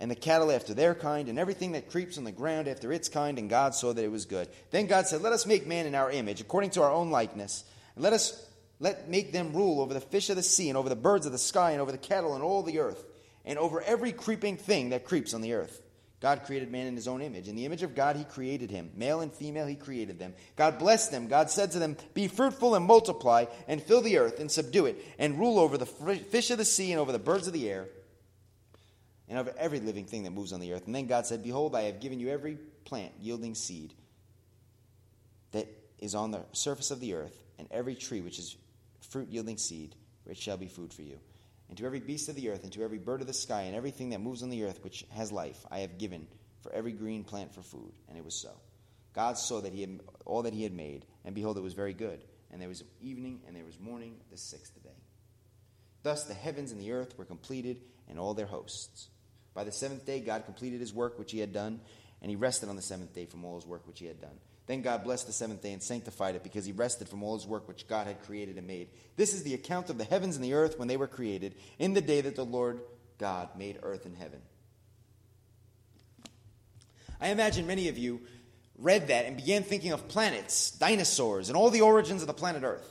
and 0.00 0.10
the 0.10 0.16
cattle 0.16 0.50
after 0.50 0.74
their 0.74 0.94
kind, 0.94 1.28
and 1.28 1.38
everything 1.38 1.72
that 1.72 1.90
creeps 1.90 2.18
on 2.18 2.24
the 2.24 2.32
ground 2.32 2.66
after 2.66 2.92
its 2.92 3.08
kind, 3.08 3.38
and 3.38 3.48
God 3.48 3.74
saw 3.74 3.92
that 3.92 4.04
it 4.04 4.10
was 4.10 4.26
good. 4.26 4.48
Then 4.70 4.86
God 4.86 5.06
said, 5.06 5.22
Let 5.22 5.32
us 5.32 5.46
make 5.46 5.66
man 5.66 5.86
in 5.86 5.94
our 5.94 6.10
image, 6.10 6.40
according 6.40 6.70
to 6.70 6.82
our 6.82 6.92
own 6.92 7.10
likeness, 7.10 7.62
and 7.94 8.02
let 8.02 8.12
us 8.12 8.44
let 8.80 9.08
make 9.08 9.32
them 9.32 9.52
rule 9.52 9.80
over 9.80 9.94
the 9.94 10.00
fish 10.00 10.30
of 10.30 10.36
the 10.36 10.42
sea, 10.42 10.68
and 10.68 10.76
over 10.76 10.88
the 10.88 10.96
birds 10.96 11.26
of 11.26 11.32
the 11.32 11.38
sky, 11.38 11.72
and 11.72 11.80
over 11.80 11.92
the 11.92 11.98
cattle 11.98 12.34
and 12.34 12.42
all 12.42 12.62
the 12.62 12.80
earth, 12.80 13.04
and 13.44 13.56
over 13.56 13.80
every 13.82 14.12
creeping 14.12 14.56
thing 14.56 14.90
that 14.90 15.04
creeps 15.04 15.32
on 15.32 15.42
the 15.42 15.54
earth. 15.54 15.80
God 16.20 16.42
created 16.44 16.72
man 16.72 16.88
in 16.88 16.96
his 16.96 17.06
own 17.06 17.22
image. 17.22 17.46
In 17.46 17.54
the 17.54 17.64
image 17.64 17.84
of 17.84 17.94
God, 17.94 18.16
he 18.16 18.24
created 18.24 18.70
him. 18.70 18.90
Male 18.96 19.20
and 19.20 19.32
female, 19.32 19.66
he 19.66 19.76
created 19.76 20.18
them. 20.18 20.34
God 20.56 20.78
blessed 20.78 21.12
them. 21.12 21.28
God 21.28 21.48
said 21.48 21.70
to 21.72 21.78
them, 21.78 21.96
Be 22.12 22.26
fruitful 22.26 22.74
and 22.74 22.84
multiply, 22.84 23.44
and 23.68 23.80
fill 23.80 24.00
the 24.00 24.18
earth, 24.18 24.40
and 24.40 24.50
subdue 24.50 24.86
it, 24.86 24.96
and 25.18 25.38
rule 25.38 25.60
over 25.60 25.78
the 25.78 25.86
fish 25.86 26.50
of 26.50 26.58
the 26.58 26.64
sea, 26.64 26.90
and 26.90 27.00
over 27.00 27.12
the 27.12 27.20
birds 27.20 27.46
of 27.46 27.52
the 27.52 27.70
air, 27.70 27.86
and 29.28 29.38
over 29.38 29.54
every 29.56 29.78
living 29.78 30.06
thing 30.06 30.24
that 30.24 30.32
moves 30.32 30.52
on 30.52 30.58
the 30.58 30.72
earth. 30.72 30.86
And 30.86 30.94
then 30.94 31.06
God 31.06 31.24
said, 31.24 31.44
Behold, 31.44 31.76
I 31.76 31.82
have 31.82 32.00
given 32.00 32.18
you 32.18 32.30
every 32.30 32.58
plant 32.84 33.12
yielding 33.20 33.54
seed 33.54 33.94
that 35.52 35.68
is 36.00 36.16
on 36.16 36.32
the 36.32 36.42
surface 36.52 36.90
of 36.90 36.98
the 36.98 37.14
earth, 37.14 37.38
and 37.60 37.68
every 37.70 37.94
tree 37.94 38.22
which 38.22 38.40
is 38.40 38.56
fruit 39.08 39.28
yielding 39.28 39.56
seed, 39.56 39.94
which 40.24 40.38
shall 40.38 40.56
be 40.56 40.66
food 40.66 40.92
for 40.92 41.02
you 41.02 41.20
and 41.68 41.76
to 41.78 41.84
every 41.84 42.00
beast 42.00 42.28
of 42.28 42.34
the 42.34 42.48
earth, 42.50 42.64
and 42.64 42.72
to 42.72 42.82
every 42.82 42.98
bird 42.98 43.20
of 43.20 43.26
the 43.26 43.32
sky, 43.32 43.62
and 43.62 43.76
everything 43.76 44.10
that 44.10 44.20
moves 44.20 44.42
on 44.42 44.50
the 44.50 44.64
earth 44.64 44.82
which 44.82 45.04
has 45.10 45.30
life, 45.30 45.64
I 45.70 45.80
have 45.80 45.98
given 45.98 46.26
for 46.62 46.72
every 46.72 46.92
green 46.92 47.24
plant 47.24 47.54
for 47.54 47.62
food. 47.62 47.92
And 48.08 48.16
it 48.16 48.24
was 48.24 48.34
so. 48.34 48.50
God 49.14 49.38
saw 49.38 49.60
that 49.60 49.72
he 49.72 49.80
had 49.82 50.00
all 50.24 50.42
that 50.42 50.54
he 50.54 50.62
had 50.62 50.72
made, 50.72 51.04
and 51.24 51.34
behold, 51.34 51.58
it 51.58 51.62
was 51.62 51.74
very 51.74 51.94
good. 51.94 52.24
And 52.50 52.60
there 52.60 52.68
was 52.68 52.84
evening, 53.00 53.40
and 53.46 53.54
there 53.54 53.64
was 53.64 53.78
morning, 53.78 54.16
the 54.30 54.38
sixth 54.38 54.82
day. 54.82 54.90
Thus 56.02 56.24
the 56.24 56.34
heavens 56.34 56.72
and 56.72 56.80
the 56.80 56.92
earth 56.92 57.18
were 57.18 57.24
completed, 57.24 57.80
and 58.08 58.18
all 58.18 58.34
their 58.34 58.46
hosts. 58.46 59.08
By 59.54 59.64
the 59.64 59.72
seventh 59.72 60.06
day, 60.06 60.20
God 60.20 60.44
completed 60.44 60.80
his 60.80 60.94
work 60.94 61.18
which 61.18 61.32
he 61.32 61.40
had 61.40 61.52
done, 61.52 61.80
and 62.22 62.30
he 62.30 62.36
rested 62.36 62.68
on 62.68 62.76
the 62.76 62.82
seventh 62.82 63.12
day 63.12 63.26
from 63.26 63.44
all 63.44 63.56
his 63.56 63.66
work 63.66 63.86
which 63.86 63.98
he 63.98 64.06
had 64.06 64.20
done. 64.20 64.38
Then 64.68 64.82
God 64.82 65.02
blessed 65.02 65.26
the 65.26 65.32
seventh 65.32 65.62
day 65.62 65.72
and 65.72 65.82
sanctified 65.82 66.36
it 66.36 66.42
because 66.42 66.66
he 66.66 66.72
rested 66.72 67.08
from 67.08 67.22
all 67.22 67.34
his 67.34 67.46
work 67.46 67.66
which 67.66 67.88
God 67.88 68.06
had 68.06 68.22
created 68.22 68.58
and 68.58 68.66
made. 68.66 68.90
This 69.16 69.32
is 69.32 69.42
the 69.42 69.54
account 69.54 69.88
of 69.88 69.96
the 69.96 70.04
heavens 70.04 70.36
and 70.36 70.44
the 70.44 70.52
earth 70.52 70.78
when 70.78 70.88
they 70.88 70.98
were 70.98 71.06
created, 71.06 71.54
in 71.78 71.94
the 71.94 72.02
day 72.02 72.20
that 72.20 72.36
the 72.36 72.44
Lord 72.44 72.80
God 73.16 73.48
made 73.56 73.78
earth 73.82 74.04
and 74.04 74.14
heaven. 74.14 74.40
I 77.18 77.28
imagine 77.28 77.66
many 77.66 77.88
of 77.88 77.96
you 77.96 78.20
read 78.76 79.08
that 79.08 79.24
and 79.24 79.36
began 79.36 79.62
thinking 79.62 79.92
of 79.92 80.06
planets, 80.06 80.70
dinosaurs, 80.72 81.48
and 81.48 81.56
all 81.56 81.70
the 81.70 81.80
origins 81.80 82.20
of 82.20 82.28
the 82.28 82.34
planet 82.34 82.62
Earth. 82.62 82.86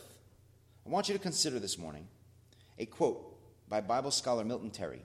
I 0.86 0.89
want 0.89 1.07
you 1.07 1.13
to 1.13 1.22
consider 1.22 1.60
this 1.60 1.77
morning 1.77 2.07
a 2.79 2.88
quote 2.88 3.38
by 3.69 3.81
Bible 3.81 4.12
scholar 4.12 4.43
Milton 4.43 4.72
Terry. 4.72 5.01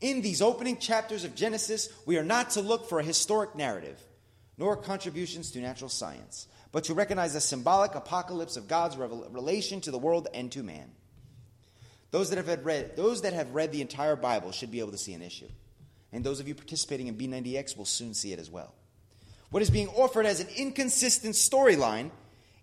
In 0.00 0.22
these 0.22 0.40
opening 0.40 0.78
chapters 0.78 1.24
of 1.24 1.34
Genesis, 1.34 1.88
we 2.06 2.16
are 2.16 2.24
not 2.24 2.50
to 2.50 2.60
look 2.60 2.88
for 2.88 3.00
a 3.00 3.04
historic 3.04 3.56
narrative, 3.56 4.00
nor 4.62 4.76
contributions 4.76 5.50
to 5.50 5.58
natural 5.58 5.90
science, 5.90 6.46
but 6.70 6.84
to 6.84 6.94
recognize 6.94 7.32
the 7.32 7.40
symbolic 7.40 7.96
apocalypse 7.96 8.56
of 8.56 8.68
God's 8.68 8.96
relation 8.96 9.80
to 9.80 9.90
the 9.90 9.98
world 9.98 10.28
and 10.32 10.52
to 10.52 10.62
man. 10.62 10.92
Those 12.12 12.30
that 12.30 12.36
have 12.36 12.64
read, 12.64 12.96
those 12.96 13.22
that 13.22 13.32
have 13.32 13.56
read 13.56 13.72
the 13.72 13.80
entire 13.80 14.14
Bible 14.14 14.52
should 14.52 14.70
be 14.70 14.78
able 14.78 14.92
to 14.92 14.98
see 14.98 15.14
an 15.14 15.22
issue. 15.22 15.48
And 16.12 16.22
those 16.22 16.38
of 16.38 16.46
you 16.46 16.54
participating 16.54 17.08
in 17.08 17.16
B90X 17.16 17.76
will 17.76 17.86
soon 17.86 18.14
see 18.14 18.32
it 18.32 18.38
as 18.38 18.50
well. 18.50 18.72
What 19.50 19.64
is 19.64 19.70
being 19.70 19.88
offered 19.88 20.26
as 20.26 20.38
an 20.38 20.46
inconsistent 20.56 21.34
storyline 21.34 22.12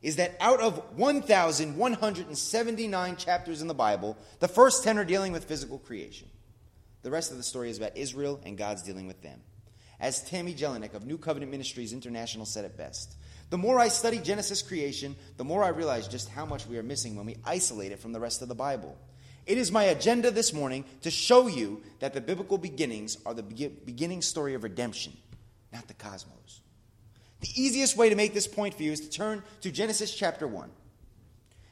is 0.02 0.16
that 0.16 0.38
out 0.40 0.62
of 0.62 0.78
1,179 0.98 3.16
chapters 3.18 3.62
in 3.62 3.68
the 3.68 3.74
Bible, 3.74 4.18
the 4.40 4.48
first 4.48 4.86
10 4.86 4.98
are 4.98 5.04
dealing 5.04 5.34
with 5.34 5.44
physical 5.44 5.80
creation. 5.80 6.30
The 7.02 7.12
rest 7.12 7.32
of 7.32 7.36
the 7.36 7.44
story 7.44 7.70
is 7.70 7.78
about 7.78 7.98
Israel 7.98 8.40
and 8.46 8.58
God's 8.58 8.84
dealing 8.84 9.06
with 9.06 9.22
them. 9.22 9.42
As 10.00 10.24
Tammy 10.24 10.54
Jelinek 10.54 10.94
of 10.94 11.06
New 11.06 11.18
Covenant 11.18 11.52
Ministries 11.52 11.92
International 11.92 12.46
said 12.46 12.66
it 12.66 12.78
best, 12.78 13.16
the 13.50 13.58
more 13.58 13.80
I 13.80 13.88
study 13.88 14.20
Genesis 14.20 14.62
creation, 14.62 15.16
the 15.38 15.44
more 15.44 15.64
I 15.64 15.70
realize 15.70 16.08
just 16.08 16.30
how 16.30 16.46
much 16.46 16.68
we 16.68 16.78
are 16.78 16.84
missing 16.84 17.16
when 17.16 17.26
we 17.26 17.38
isolate 17.44 17.92
it 17.92 18.00
from 18.00 18.14
the 18.14 18.20
rest 18.20 18.42
of 18.42 18.48
the 18.48 18.56
Bible. 18.56 18.98
It 19.46 19.58
is 19.58 19.72
my 19.72 19.86
agenda 19.86 20.30
this 20.30 20.54
morning 20.54 20.86
to 21.02 21.10
show 21.10 21.48
you 21.48 21.82
that 22.00 22.14
the 22.14 22.22
biblical 22.22 22.58
beginnings 22.60 23.18
are 23.26 23.34
the 23.34 23.44
beginning 23.44 24.22
story 24.22 24.54
of 24.54 24.64
redemption, 24.64 25.14
not 25.74 25.88
the 25.88 25.96
cosmos. 25.96 26.62
The 27.42 27.50
easiest 27.56 27.98
way 27.98 28.10
to 28.10 28.16
make 28.16 28.34
this 28.34 28.48
point 28.48 28.76
for 28.76 28.84
you 28.84 28.92
is 28.92 29.02
to 29.02 29.10
turn 29.10 29.42
to 29.62 29.72
Genesis 29.72 30.14
chapter 30.14 30.48
1. 30.48 30.70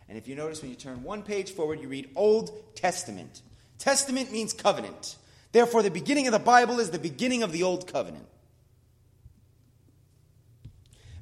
And 0.09 0.17
if 0.17 0.27
you 0.27 0.35
notice, 0.35 0.61
when 0.61 0.71
you 0.71 0.77
turn 0.77 1.03
one 1.03 1.21
page 1.21 1.51
forward, 1.51 1.81
you 1.81 1.89
read 1.89 2.09
Old 2.15 2.75
Testament. 2.75 3.41
Testament 3.77 4.31
means 4.31 4.53
covenant. 4.53 5.17
Therefore, 5.57 5.81
the 5.81 5.89
beginning 5.89 6.27
of 6.27 6.33
the 6.33 6.37
Bible 6.37 6.79
is 6.79 6.91
the 6.91 6.99
beginning 6.99 7.41
of 7.41 7.51
the 7.51 7.63
Old 7.63 7.91
Covenant. 7.91 8.27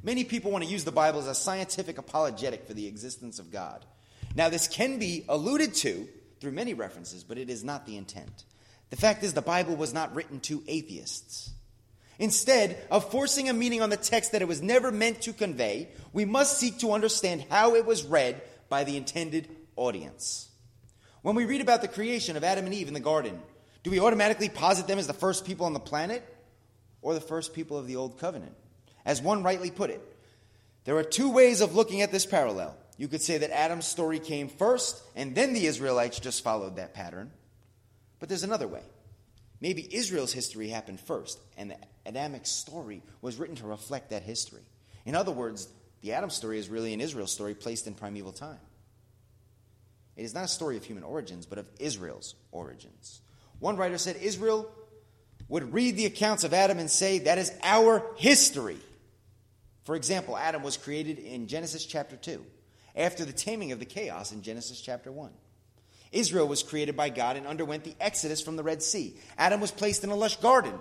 Many 0.03 0.25
people 0.25 0.51
want 0.51 0.65
to 0.65 0.69
use 0.69 0.83
the 0.83 0.91
Bible 0.91 1.19
as 1.19 1.27
a 1.27 1.33
scientific 1.33 1.97
apologetic 1.97 2.67
for 2.67 2.73
the 2.73 2.85
existence 2.85 3.39
of 3.39 3.49
God. 3.49 3.85
Now, 4.35 4.49
this 4.49 4.67
can 4.67 4.99
be 4.99 5.23
alluded 5.29 5.73
to 5.75 6.09
through 6.41 6.51
many 6.51 6.73
references, 6.73 7.23
but 7.23 7.37
it 7.37 7.49
is 7.49 7.63
not 7.63 7.85
the 7.85 7.95
intent. 7.95 8.43
The 8.89 8.97
fact 8.97 9.23
is, 9.23 9.33
the 9.33 9.41
Bible 9.41 9.77
was 9.77 9.93
not 9.93 10.13
written 10.13 10.41
to 10.41 10.61
atheists. 10.67 11.51
Instead 12.19 12.77
of 12.91 13.09
forcing 13.09 13.47
a 13.47 13.53
meaning 13.53 13.81
on 13.81 13.89
the 13.89 13.95
text 13.95 14.33
that 14.33 14.41
it 14.41 14.49
was 14.49 14.61
never 14.61 14.91
meant 14.91 15.21
to 15.21 15.31
convey, 15.31 15.87
we 16.11 16.25
must 16.25 16.59
seek 16.59 16.79
to 16.79 16.91
understand 16.91 17.45
how 17.49 17.75
it 17.75 17.85
was 17.85 18.03
read 18.03 18.41
by 18.67 18.83
the 18.83 18.97
intended 18.97 19.47
audience. 19.77 20.49
When 21.21 21.35
we 21.35 21.45
read 21.45 21.61
about 21.61 21.81
the 21.81 21.87
creation 21.87 22.35
of 22.35 22.43
Adam 22.43 22.65
and 22.65 22.73
Eve 22.73 22.89
in 22.89 22.93
the 22.93 22.99
garden, 22.99 23.41
do 23.85 23.91
we 23.91 23.99
automatically 23.99 24.49
posit 24.49 24.87
them 24.87 24.97
as 24.97 25.05
the 25.05 25.13
first 25.13 25.45
people 25.45 25.67
on 25.67 25.73
the 25.73 25.79
planet 25.79 26.27
or 27.03 27.13
the 27.13 27.21
first 27.21 27.53
people 27.53 27.77
of 27.77 27.85
the 27.85 27.97
Old 27.97 28.17
Covenant? 28.17 28.55
As 29.05 29.21
one 29.21 29.43
rightly 29.43 29.69
put 29.69 29.91
it, 29.91 30.01
there 30.85 30.97
are 30.97 31.03
two 31.03 31.29
ways 31.29 31.61
of 31.61 31.75
looking 31.75 32.01
at 32.01 32.11
this 32.11 32.25
parallel. 32.25 32.75
You 32.97 33.07
could 33.07 33.21
say 33.21 33.37
that 33.37 33.55
Adam's 33.55 33.85
story 33.85 34.17
came 34.17 34.47
first, 34.49 35.03
and 35.15 35.35
then 35.35 35.53
the 35.53 35.67
Israelites 35.67 36.19
just 36.19 36.43
followed 36.43 36.77
that 36.77 36.95
pattern. 36.95 37.29
But 38.17 38.27
there's 38.27 38.41
another 38.41 38.67
way. 38.67 38.81
Maybe 39.61 39.87
Israel's 39.95 40.33
history 40.33 40.69
happened 40.69 40.99
first, 40.99 41.39
and 41.55 41.69
the 41.69 41.77
Adamic 42.07 42.47
story 42.47 43.03
was 43.21 43.37
written 43.37 43.55
to 43.57 43.67
reflect 43.67 44.09
that 44.09 44.23
history. 44.23 44.63
In 45.05 45.13
other 45.13 45.31
words, 45.31 45.67
the 46.01 46.13
Adam 46.13 46.31
story 46.31 46.57
is 46.57 46.69
really 46.69 46.95
an 46.95 47.01
Israel 47.01 47.27
story 47.27 47.53
placed 47.53 47.85
in 47.85 47.93
primeval 47.93 48.31
time. 48.31 48.57
It 50.15 50.23
is 50.23 50.33
not 50.33 50.45
a 50.45 50.47
story 50.47 50.75
of 50.75 50.83
human 50.83 51.03
origins, 51.03 51.45
but 51.45 51.59
of 51.59 51.67
Israel's 51.77 52.33
origins. 52.51 53.21
One 53.59 53.77
writer 53.77 53.97
said 53.97 54.17
Israel 54.17 54.71
would 55.47 55.74
read 55.74 55.95
the 55.95 56.05
accounts 56.05 56.43
of 56.43 56.53
Adam 56.53 56.79
and 56.79 56.89
say, 56.89 57.19
That 57.19 57.38
is 57.38 57.51
our 57.63 58.03
history. 58.17 58.77
For 59.83 59.95
example, 59.95 60.38
Adam 60.38 60.63
was 60.63 60.77
created 60.77 61.19
in 61.19 61.47
Genesis 61.47 61.85
chapter 61.85 62.15
2, 62.15 62.43
after 62.95 63.24
the 63.24 63.33
taming 63.33 63.71
of 63.71 63.79
the 63.79 63.85
chaos 63.85 64.31
in 64.31 64.41
Genesis 64.41 64.81
chapter 64.81 65.12
1. 65.12 65.31
Israel 66.12 66.47
was 66.47 66.63
created 66.63 66.95
by 66.95 67.09
God 67.09 67.35
and 67.35 67.45
underwent 67.45 67.83
the 67.83 67.95
exodus 68.00 68.41
from 68.41 68.55
the 68.55 68.63
Red 68.63 68.81
Sea. 68.81 69.15
Adam 69.38 69.59
was 69.59 69.71
placed 69.71 70.03
in 70.03 70.09
a 70.09 70.15
lush 70.15 70.38
garden. 70.38 70.74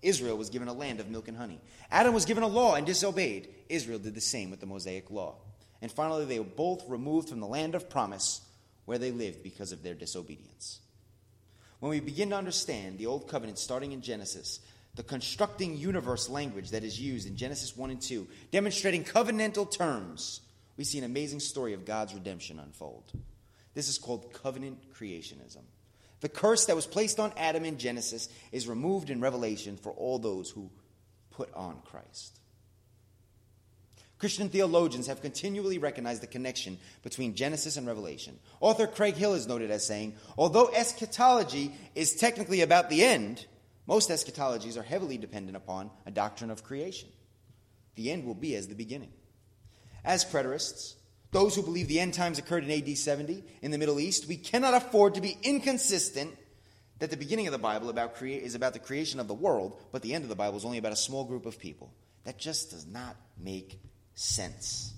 Israel 0.00 0.36
was 0.36 0.50
given 0.50 0.68
a 0.68 0.72
land 0.72 1.00
of 1.00 1.08
milk 1.08 1.28
and 1.28 1.36
honey. 1.36 1.60
Adam 1.90 2.14
was 2.14 2.24
given 2.24 2.42
a 2.42 2.48
law 2.48 2.74
and 2.76 2.86
disobeyed. 2.86 3.48
Israel 3.68 3.98
did 3.98 4.14
the 4.14 4.20
same 4.20 4.50
with 4.50 4.60
the 4.60 4.66
Mosaic 4.66 5.10
law. 5.10 5.34
And 5.82 5.90
finally, 5.90 6.24
they 6.24 6.38
were 6.38 6.44
both 6.44 6.88
removed 6.88 7.28
from 7.28 7.40
the 7.40 7.46
land 7.46 7.74
of 7.74 7.90
promise 7.90 8.40
where 8.84 8.98
they 8.98 9.10
lived 9.10 9.42
because 9.42 9.72
of 9.72 9.82
their 9.82 9.94
disobedience. 9.94 10.80
When 11.86 11.94
we 11.94 12.00
begin 12.00 12.30
to 12.30 12.36
understand 12.36 12.98
the 12.98 13.06
Old 13.06 13.28
Covenant 13.28 13.60
starting 13.60 13.92
in 13.92 14.02
Genesis, 14.02 14.58
the 14.96 15.04
constructing 15.04 15.76
universe 15.76 16.28
language 16.28 16.70
that 16.70 16.82
is 16.82 17.00
used 17.00 17.28
in 17.28 17.36
Genesis 17.36 17.76
1 17.76 17.90
and 17.90 18.02
2, 18.02 18.26
demonstrating 18.50 19.04
covenantal 19.04 19.70
terms, 19.70 20.40
we 20.76 20.82
see 20.82 20.98
an 20.98 21.04
amazing 21.04 21.38
story 21.38 21.74
of 21.74 21.84
God's 21.84 22.12
redemption 22.12 22.58
unfold. 22.58 23.04
This 23.74 23.88
is 23.88 23.98
called 23.98 24.32
covenant 24.32 24.92
creationism. 24.98 25.62
The 26.22 26.28
curse 26.28 26.66
that 26.66 26.74
was 26.74 26.88
placed 26.88 27.20
on 27.20 27.32
Adam 27.36 27.64
in 27.64 27.78
Genesis 27.78 28.30
is 28.50 28.66
removed 28.66 29.08
in 29.08 29.20
Revelation 29.20 29.76
for 29.76 29.92
all 29.92 30.18
those 30.18 30.50
who 30.50 30.68
put 31.30 31.54
on 31.54 31.78
Christ. 31.84 32.40
Christian 34.18 34.48
theologians 34.48 35.08
have 35.08 35.20
continually 35.20 35.78
recognized 35.78 36.22
the 36.22 36.26
connection 36.26 36.78
between 37.02 37.34
Genesis 37.34 37.76
and 37.76 37.86
Revelation. 37.86 38.38
Author 38.60 38.86
Craig 38.86 39.14
Hill 39.14 39.34
is 39.34 39.46
noted 39.46 39.70
as 39.70 39.86
saying, 39.86 40.14
although 40.38 40.70
eschatology 40.74 41.72
is 41.94 42.14
technically 42.14 42.62
about 42.62 42.88
the 42.88 43.04
end, 43.04 43.44
most 43.86 44.08
eschatologies 44.08 44.78
are 44.78 44.82
heavily 44.82 45.18
dependent 45.18 45.56
upon 45.56 45.90
a 46.06 46.10
doctrine 46.10 46.50
of 46.50 46.64
creation. 46.64 47.10
The 47.94 48.10
end 48.10 48.24
will 48.24 48.34
be 48.34 48.54
as 48.56 48.68
the 48.68 48.74
beginning. 48.74 49.12
As 50.02 50.24
preterists, 50.24 50.94
those 51.30 51.54
who 51.54 51.62
believe 51.62 51.88
the 51.88 52.00
end 52.00 52.14
times 52.14 52.38
occurred 52.38 52.64
in 52.64 52.70
AD 52.70 52.96
70 52.96 53.44
in 53.60 53.70
the 53.70 53.78
Middle 53.78 54.00
East, 54.00 54.26
we 54.28 54.36
cannot 54.36 54.74
afford 54.74 55.14
to 55.14 55.20
be 55.20 55.36
inconsistent 55.42 56.30
that 57.00 57.10
the 57.10 57.16
beginning 57.16 57.46
of 57.46 57.52
the 57.52 57.58
Bible 57.58 57.90
about 57.90 58.14
crea- 58.14 58.36
is 58.36 58.54
about 58.54 58.72
the 58.72 58.78
creation 58.78 59.20
of 59.20 59.28
the 59.28 59.34
world, 59.34 59.78
but 59.92 60.00
the 60.00 60.14
end 60.14 60.24
of 60.24 60.30
the 60.30 60.36
Bible 60.36 60.56
is 60.56 60.64
only 60.64 60.78
about 60.78 60.92
a 60.92 60.96
small 60.96 61.24
group 61.24 61.44
of 61.44 61.58
people. 61.58 61.92
That 62.24 62.38
just 62.38 62.70
does 62.70 62.86
not 62.86 63.16
make 63.38 63.78
sense. 64.16 64.92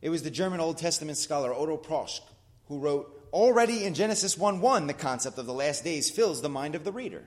It 0.00 0.10
was 0.10 0.24
the 0.24 0.30
German 0.30 0.58
Old 0.58 0.78
Testament 0.78 1.16
scholar 1.16 1.54
Otto 1.54 1.76
Procksch 1.76 2.20
who 2.66 2.80
wrote, 2.80 3.18
Already 3.32 3.84
in 3.84 3.94
Genesis 3.94 4.36
1 4.36 4.60
1, 4.60 4.88
the 4.88 4.94
concept 4.94 5.38
of 5.38 5.46
the 5.46 5.54
last 5.54 5.84
days 5.84 6.10
fills 6.10 6.42
the 6.42 6.48
mind 6.48 6.74
of 6.74 6.84
the 6.84 6.92
reader. 6.92 7.24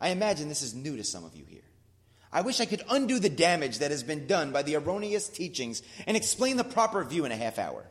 I 0.00 0.08
imagine 0.08 0.48
this 0.48 0.62
is 0.62 0.74
new 0.74 0.96
to 0.96 1.04
some 1.04 1.24
of 1.24 1.36
you 1.36 1.44
here. 1.48 1.62
I 2.32 2.40
wish 2.40 2.60
I 2.60 2.66
could 2.66 2.82
undo 2.90 3.20
the 3.20 3.30
damage 3.30 3.78
that 3.78 3.92
has 3.92 4.02
been 4.02 4.26
done 4.26 4.50
by 4.50 4.62
the 4.62 4.74
erroneous 4.74 5.28
teachings 5.28 5.82
and 6.06 6.16
explain 6.16 6.56
the 6.56 6.64
proper 6.64 7.04
view 7.04 7.24
in 7.24 7.32
a 7.32 7.36
half 7.36 7.58
hour. 7.58 7.86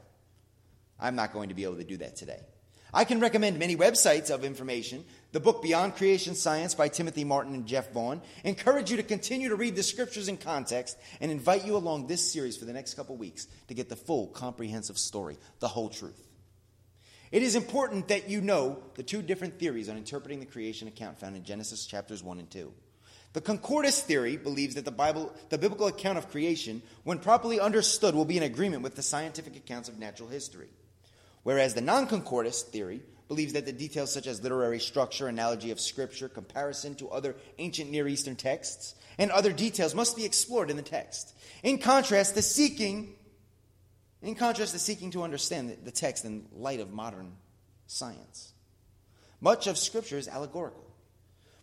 I'm 1.00 1.16
not 1.16 1.34
going 1.34 1.50
to 1.50 1.56
be 1.56 1.64
able 1.64 1.78
to 1.78 1.84
do 1.84 1.98
that 1.98 2.18
today. 2.18 2.42
I 2.96 3.06
can 3.06 3.20
recommend 3.20 3.58
many 3.58 3.76
websites 3.76 4.30
of 4.30 4.46
information. 4.46 5.04
The 5.32 5.40
book 5.40 5.64
Beyond 5.64 5.96
Creation 5.96 6.36
Science 6.36 6.76
by 6.76 6.90
Timothy 6.90 7.24
Martin 7.24 7.56
and 7.56 7.66
Jeff 7.66 7.92
Vaughn 7.92 8.22
encourage 8.44 8.92
you 8.92 8.98
to 8.98 9.04
continue 9.04 9.50
to 9.50 9.56
read 9.56 9.76
the 9.76 9.82
scriptures 9.82 10.28
in 10.28 10.38
context 10.38 10.96
and 11.20 11.32
invite 11.32 11.66
you 11.66 11.76
along 11.76 12.06
this 12.06 12.32
series 12.32 12.56
for 12.56 12.66
the 12.66 12.74
next 12.74 12.94
couple 12.94 13.16
weeks 13.16 13.48
to 13.68 13.74
get 13.74 13.90
the 13.90 13.96
full 13.96 14.28
comprehensive 14.28 15.00
story, 15.00 15.40
the 15.60 15.68
whole 15.68 15.90
truth. 15.90 16.22
It 17.32 17.42
is 17.42 17.56
important 17.56 18.10
that 18.10 18.30
you 18.30 18.42
know 18.42 18.84
the 18.94 19.02
two 19.02 19.24
different 19.24 19.58
theories 19.58 19.90
on 19.90 19.98
interpreting 19.98 20.40
the 20.40 20.46
creation 20.46 20.88
account 20.88 21.20
found 21.20 21.36
in 21.36 21.44
Genesis 21.44 21.88
chapters 21.88 22.22
1 22.22 22.38
and 22.38 22.52
2. 22.52 22.72
The 23.34 23.42
concordist 23.42 24.02
theory 24.02 24.38
believes 24.38 24.76
that 24.76 24.86
the 24.86 24.92
Bible, 24.92 25.34
the 25.50 25.58
biblical 25.58 25.88
account 25.88 26.20
of 26.20 26.30
creation, 26.30 26.84
when 27.06 27.18
properly 27.18 27.60
understood, 27.60 28.14
will 28.14 28.24
be 28.24 28.38
in 28.38 28.44
agreement 28.44 28.84
with 28.84 28.96
the 28.96 29.02
scientific 29.02 29.56
accounts 29.56 29.90
of 29.90 29.98
natural 29.98 30.30
history. 30.30 30.68
Whereas 31.44 31.74
the 31.74 31.82
non-concordist 31.82 32.70
theory 32.70 33.02
believes 33.28 33.54
that 33.54 33.66
the 33.66 33.72
details 33.72 34.12
such 34.12 34.28
as 34.28 34.42
literary 34.42 34.80
structure, 34.80 35.28
analogy 35.28 35.72
of 35.72 35.80
scripture, 35.80 36.30
comparison 36.30 36.96
to 36.96 37.10
other 37.10 37.36
ancient 37.58 37.92
Near 37.92 38.08
Eastern 38.08 38.36
texts, 38.36 38.96
and 39.18 39.32
other 39.32 39.52
details 39.52 39.94
must 39.94 40.16
be 40.16 40.26
explored 40.26 40.70
in 40.70 40.78
the 40.78 40.82
text. 40.82 41.36
In 41.62 41.78
contrast, 41.78 42.36
the 42.36 42.42
seeking 42.42 43.16
in 44.24 44.36
contrast 44.36 44.72
to 44.72 44.80
seeking 44.80 45.12
to 45.12 45.24
understand 45.24 45.78
the 45.84 45.92
text 45.92 46.24
in 46.24 46.46
light 46.54 46.80
of 46.80 46.94
modern 46.94 47.34
science. 47.88 48.54
Much 49.42 49.68
of 49.68 49.78
scripture 49.78 50.18
is 50.18 50.30
allegorical. 50.30 50.90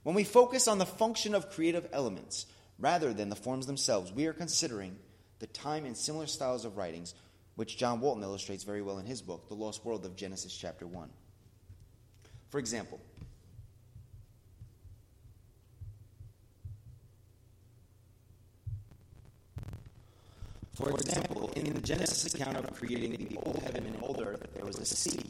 When 0.02 0.14
we 0.14 0.24
focus 0.24 0.68
on 0.68 0.78
the 0.78 0.86
function 0.86 1.34
of 1.34 1.50
creative 1.50 1.88
elements 1.90 2.44
rather 2.78 3.14
than 3.14 3.30
the 3.30 3.36
forms 3.36 3.66
themselves, 3.66 4.12
we 4.12 4.26
are 4.26 4.34
considering 4.34 4.98
the 5.38 5.46
time 5.46 5.86
and 5.86 5.96
similar 5.96 6.26
styles 6.26 6.66
of 6.66 6.76
writings, 6.76 7.14
which 7.60 7.76
John 7.76 8.00
Walton 8.00 8.22
illustrates 8.22 8.64
very 8.64 8.80
well 8.80 9.00
in 9.00 9.04
his 9.04 9.20
book, 9.20 9.46
The 9.50 9.54
Lost 9.54 9.84
World 9.84 10.06
of 10.06 10.16
Genesis, 10.16 10.56
chapter 10.56 10.86
1. 10.86 11.10
For 12.48 12.58
example, 12.58 12.98
For 20.72 20.88
example, 20.88 21.52
in 21.54 21.74
the 21.74 21.82
Genesis 21.82 22.32
account 22.32 22.56
of 22.56 22.72
creating 22.72 23.10
the 23.28 23.36
old 23.44 23.60
heaven 23.62 23.84
and 23.84 24.02
old 24.02 24.22
earth, 24.24 24.42
there 24.54 24.64
was 24.64 24.78
a 24.78 24.86
sea. 24.86 25.20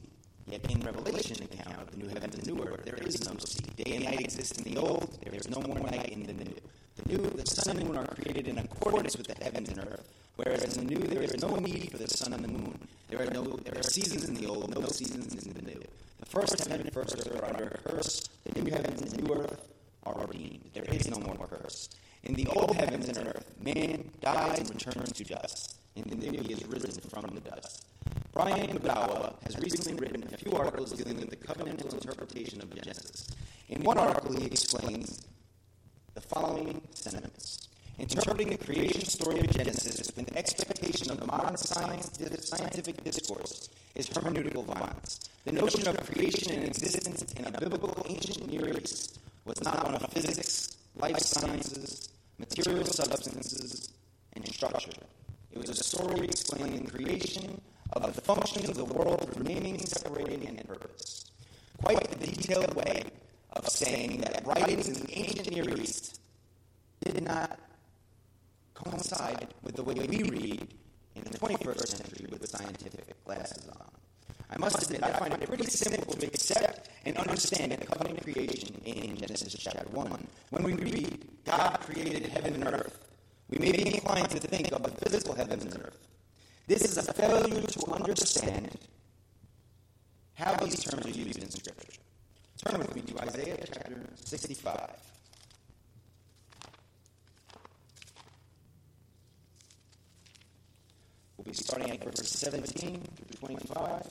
Yet 0.47 0.71
in 0.71 0.79
Revelation 0.83 1.37
account 1.43 1.83
of 1.83 1.91
the 1.91 1.97
new 1.97 2.07
heaven 2.07 2.31
and 2.33 2.47
new 2.47 2.63
earth, 2.63 2.85
there 2.85 2.95
is 2.95 3.29
no 3.29 3.37
sea. 3.39 3.65
Day 3.77 3.97
and 3.97 4.05
night 4.05 4.21
exist 4.21 4.57
in 4.59 4.73
the 4.73 4.79
old, 4.79 5.19
there 5.25 5.35
is 5.35 5.51
no 5.51 5.61
more 5.63 5.81
night 5.81 6.11
in 6.11 6.23
the 6.27 6.35
new. 6.35 6.55
The 6.95 7.09
new, 7.09 7.31
the 7.31 7.47
sun 7.47 7.79
and 7.79 7.89
moon 7.89 7.97
are 7.97 8.07
created 8.07 8.47
in 8.47 8.59
accordance 8.59 9.17
with 9.17 9.27
the 9.27 9.43
heavens 9.43 9.71
and 9.71 9.81
earth, 9.81 10.09
whereas 10.43 10.77
in 10.77 10.87
the 10.87 10.95
new 10.95 11.03
there 11.07 11.23
is 11.23 11.37
no 11.41 11.57
need 11.57 11.91
for 11.91 11.99
the 11.99 12.09
sun 12.09 12.33
and 12.33 12.45
the 12.45 12.49
moon. 12.49 12.79
There 13.09 13.21
are 13.21 13.31
no 13.31 13.45
there 13.65 13.77
are 13.79 13.83
seasons 13.83 14.29
in 14.29 14.35
the 14.35 14.47
old, 14.47 14.75
no 14.75 14.87
seasons 14.87 15.35
in 15.35 15.53
the 15.53 15.63
new. 15.63 15.83
The 16.21 16.27
first 16.27 16.59
heaven 16.59 16.81
and 16.81 16.93
first 16.93 17.15
earth 17.19 17.35
are 17.41 17.47
under 17.51 17.65
a 17.65 17.79
curse. 17.89 18.29
The 18.45 18.61
new 18.61 18.71
heavens 18.71 19.03
and 19.03 19.23
new 19.23 19.35
earth 19.35 19.69
are 20.05 20.27
redeemed. 20.27 20.71
There 20.73 20.85
is 20.85 21.11
no 21.11 21.19
more 21.19 21.37
curse. 21.47 21.91
In 22.23 22.35
the 22.35 22.47
old 22.49 22.75
heavens 22.77 23.09
and 23.09 23.19
earth, 23.19 23.47
man 23.61 24.11
dies 24.21 24.59
and 24.61 24.71
returns 24.71 25.13
to 25.13 25.25
dust. 25.25 25.77
In 25.97 26.05
the 26.09 26.17
new, 26.17 26.41
he 26.41 26.53
is 26.53 26.65
risen 26.67 27.01
from 27.11 27.27
the 27.35 27.41
dust. 27.41 27.85
Brian 28.33 28.69
McGowa 28.69 29.35
has 29.43 29.59
recently 29.59 29.95
written 29.95 30.23
a 30.33 30.37
few 30.37 30.53
articles 30.53 30.93
dealing 30.93 31.19
with 31.19 31.31
the 31.31 31.37
covenantal 31.37 31.93
interpretation 31.93 32.63
of 32.63 32.73
Genesis. 32.75 33.29
In 33.69 33.83
one 33.83 33.99
article, 33.99 34.35
he 34.39 34.47
explains 34.47 35.27
the 36.15 36.21
following 36.21 36.81
sentiments. 36.95 37.30
Interpreting 38.01 38.49
the 38.49 38.57
creation 38.57 39.05
story 39.05 39.41
of 39.41 39.51
Genesis 39.51 40.11
with 40.17 40.25
the 40.25 40.39
expectation 40.39 41.11
of 41.11 41.21
the 41.21 41.27
modern 41.27 41.55
science, 41.59 42.19
scientific 42.41 43.05
discourse 43.05 43.69
is 43.95 44.09
hermeneutical 44.09 44.65
violence. 44.65 45.29
The 45.45 45.53
notion 45.53 45.87
of 45.87 45.99
creation 46.11 46.55
and 46.55 46.65
existence 46.65 47.31
in 47.35 47.45
a 47.45 47.51
biblical 47.51 48.03
ancient 48.09 48.51
Near 48.51 48.79
East 48.79 49.19
was 49.45 49.63
not 49.63 49.85
one 49.85 49.95
of 49.97 50.11
physics, 50.15 50.79
life 50.97 51.19
sciences, 51.19 52.09
material 52.39 52.87
substances, 52.87 53.91
and 54.33 54.49
structure. 54.49 55.03
It 55.53 55.59
was 55.59 55.69
a 55.69 55.85
story 55.85 56.25
explaining 56.25 56.87
the 56.87 56.91
creation 56.91 57.61
of 57.93 58.15
the 58.15 58.23
functions 58.23 58.71
of 58.71 58.79
the 58.79 58.85
world 58.87 59.31
remaining 59.37 59.79
separating 59.79 60.49
and 60.49 60.67
purpose. 60.67 61.31
Quite 61.83 62.11
the 62.19 62.27
detailed 62.27 62.75
way 62.75 63.05
of 63.53 63.69
saying 63.69 64.23
that 64.23 64.47
writings 64.47 64.89
in 64.89 64.95
the 64.95 65.19
ancient 65.19 65.51
Near 65.51 65.69
East 65.79 66.19
did 67.05 67.23
not 67.23 67.59
coincide 68.85 69.49
with 69.63 69.77
the 69.77 69.83
way 69.83 69.95
we 69.95 70.23
read 70.25 70.69
in 71.15 71.23
the 71.25 71.39
21st 71.39 71.87
century 71.87 72.27
with 72.31 72.41
the 72.41 72.47
scientific 72.47 73.25
glasses 73.25 73.69
on. 73.69 73.91
I 74.51 74.59
must 74.59 74.83
admit, 74.83 75.05
I 75.05 75.13
find 75.13 75.33
it 75.33 75.47
pretty 75.47 75.67
simple 75.67 76.15
to 76.15 76.27
accept 76.27 76.89
and 77.05 77.17
understand 77.17 77.73
the 77.73 77.87
covenant 77.87 78.23
creation 78.23 78.81
in 78.85 79.17
Genesis 79.17 79.55
chapter 79.55 79.89
1. 79.91 80.27
When 80.51 80.63
we 80.65 80.75
read, 80.75 81.29
God 81.45 81.79
created 81.81 82.27
heaven 82.27 82.55
and 82.55 82.65
earth, 82.65 82.99
we 83.49 83.59
may 83.59 83.73
be 83.73 83.95
inclined 83.95 84.31
to 84.31 84.39
think 84.39 84.73
of 84.73 84.83
the 84.83 84.91
physical 84.91 85.35
heavens 85.35 85.65
and 85.65 85.75
earth. 85.77 85.99
This 86.67 86.85
is 86.85 86.99
a 86.99 87.13
failure 87.13 87.63
to 87.63 87.93
understand 87.93 88.77
how 90.35 90.55
these 90.57 90.83
terms 90.83 91.07
are 91.07 91.11
used 91.11 91.43
in 91.43 91.51
Scripture. 91.51 92.01
Turn 92.65 92.79
with 92.79 92.95
me 92.95 93.03
to 93.03 93.23
Isaiah 93.23 93.59
chapter 93.73 93.97
65. 94.25 94.91
We'll 101.41 101.53
be 101.53 101.55
starting 101.55 101.91
at 101.91 102.05
verse 102.05 102.29
17 102.29 103.01
through 103.01 103.49
25. 103.49 104.07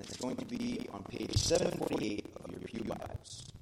It's 0.00 0.16
going 0.16 0.34
to 0.34 0.44
be 0.44 0.84
on 0.92 1.04
page 1.04 1.36
748 1.36 2.26
of 2.42 2.50
your 2.50 2.60
Pew 2.62 2.82
Bibles. 2.82 3.52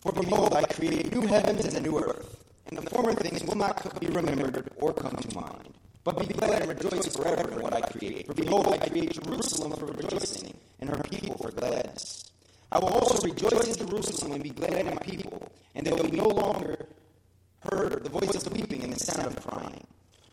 For 0.00 0.10
behold, 0.10 0.54
I 0.54 0.64
create 0.64 1.14
new 1.14 1.24
heavens 1.24 1.66
and 1.66 1.76
a 1.76 1.80
new 1.80 2.00
earth, 2.00 2.42
and 2.66 2.76
the 2.76 2.90
former 2.90 3.14
things 3.14 3.44
will 3.44 3.54
not 3.54 4.00
be 4.00 4.08
remembered 4.08 4.68
or 4.78 4.92
come 4.92 5.14
to 5.14 5.36
mind. 5.36 5.72
But 6.02 6.18
be 6.18 6.34
glad 6.34 6.62
and 6.62 6.68
rejoice 6.68 7.14
forever 7.14 7.48
in 7.48 7.62
what 7.62 7.72
I 7.72 7.82
create. 7.82 8.26
For 8.26 8.34
behold, 8.34 8.66
I 8.66 8.88
create 8.88 9.12
Jerusalem 9.22 9.70
for 9.70 9.86
rejoicing, 9.86 10.52
and 10.80 10.90
her 10.90 11.00
people 11.04 11.38
for 11.38 11.52
gladness. 11.52 12.32
I 12.72 12.80
will 12.80 12.88
also 12.88 13.24
rejoice 13.24 13.76
in 13.76 13.86
Jerusalem 13.86 14.32
and 14.32 14.42
be 14.42 14.50
glad 14.50 14.72
in 14.72 14.86
my 14.86 14.96
people, 14.96 15.48
and 15.76 15.86
there 15.86 15.94
will 15.94 16.10
be 16.10 16.16
no 16.16 16.26
longer 16.26 16.88
heard 17.70 18.02
the 18.02 18.10
voice 18.10 18.34
of 18.34 18.52
weeping 18.52 18.82
and 18.82 18.92
the 18.92 18.98
sound 18.98 19.28
of 19.28 19.46
crying. 19.46 19.86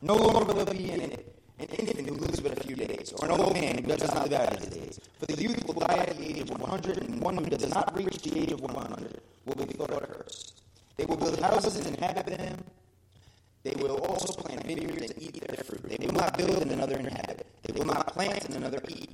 No 0.03 0.17
longer 0.17 0.53
will 0.53 0.65
there 0.65 0.75
be 0.75 0.91
in 0.91 0.99
it 0.99 1.33
an 1.59 1.67
infant 1.79 2.09
who 2.09 2.15
lives 2.15 2.41
but 2.41 2.57
a 2.57 2.61
few 2.61 2.75
days, 2.75 3.13
or 3.19 3.25
an 3.25 3.39
old 3.39 3.53
man 3.53 3.77
who 3.77 3.83
does 3.83 4.03
not 4.13 4.29
live 4.29 4.33
out 4.33 4.59
his 4.59 4.67
days. 4.67 4.99
For 5.17 5.27
the 5.27 5.41
youth 5.41 5.65
will 5.65 5.75
die 5.75 5.95
at 5.95 6.17
the 6.17 6.27
age 6.27 6.39
of 6.41 6.49
100, 6.49 6.97
and 6.97 7.21
one 7.21 7.37
who 7.37 7.45
does 7.45 7.69
not 7.69 7.95
reach 7.95 8.17
the 8.17 8.37
age 8.37 8.51
of 8.51 8.59
100 8.59 9.21
will 9.45 9.55
be 9.55 9.73
thought 9.73 9.93
accursed. 9.93 10.61
They 10.97 11.05
will 11.05 11.15
build 11.15 11.39
houses 11.39 11.77
and 11.77 11.95
inhabit 11.95 12.25
them. 12.25 12.65
They 13.63 13.71
will 13.81 13.95
also 13.99 14.33
plant 14.33 14.65
vineyards 14.65 15.09
and 15.09 15.23
eat 15.23 15.41
their 15.47 15.63
fruit. 15.63 15.87
They 15.87 16.05
will 16.05 16.15
not 16.15 16.37
build 16.37 16.61
and 16.61 16.71
another 16.71 16.97
inhabit. 16.97 17.47
They 17.61 17.71
will 17.71 17.85
not 17.85 18.07
plant 18.07 18.43
and 18.43 18.55
another 18.55 18.81
eat. 18.89 19.11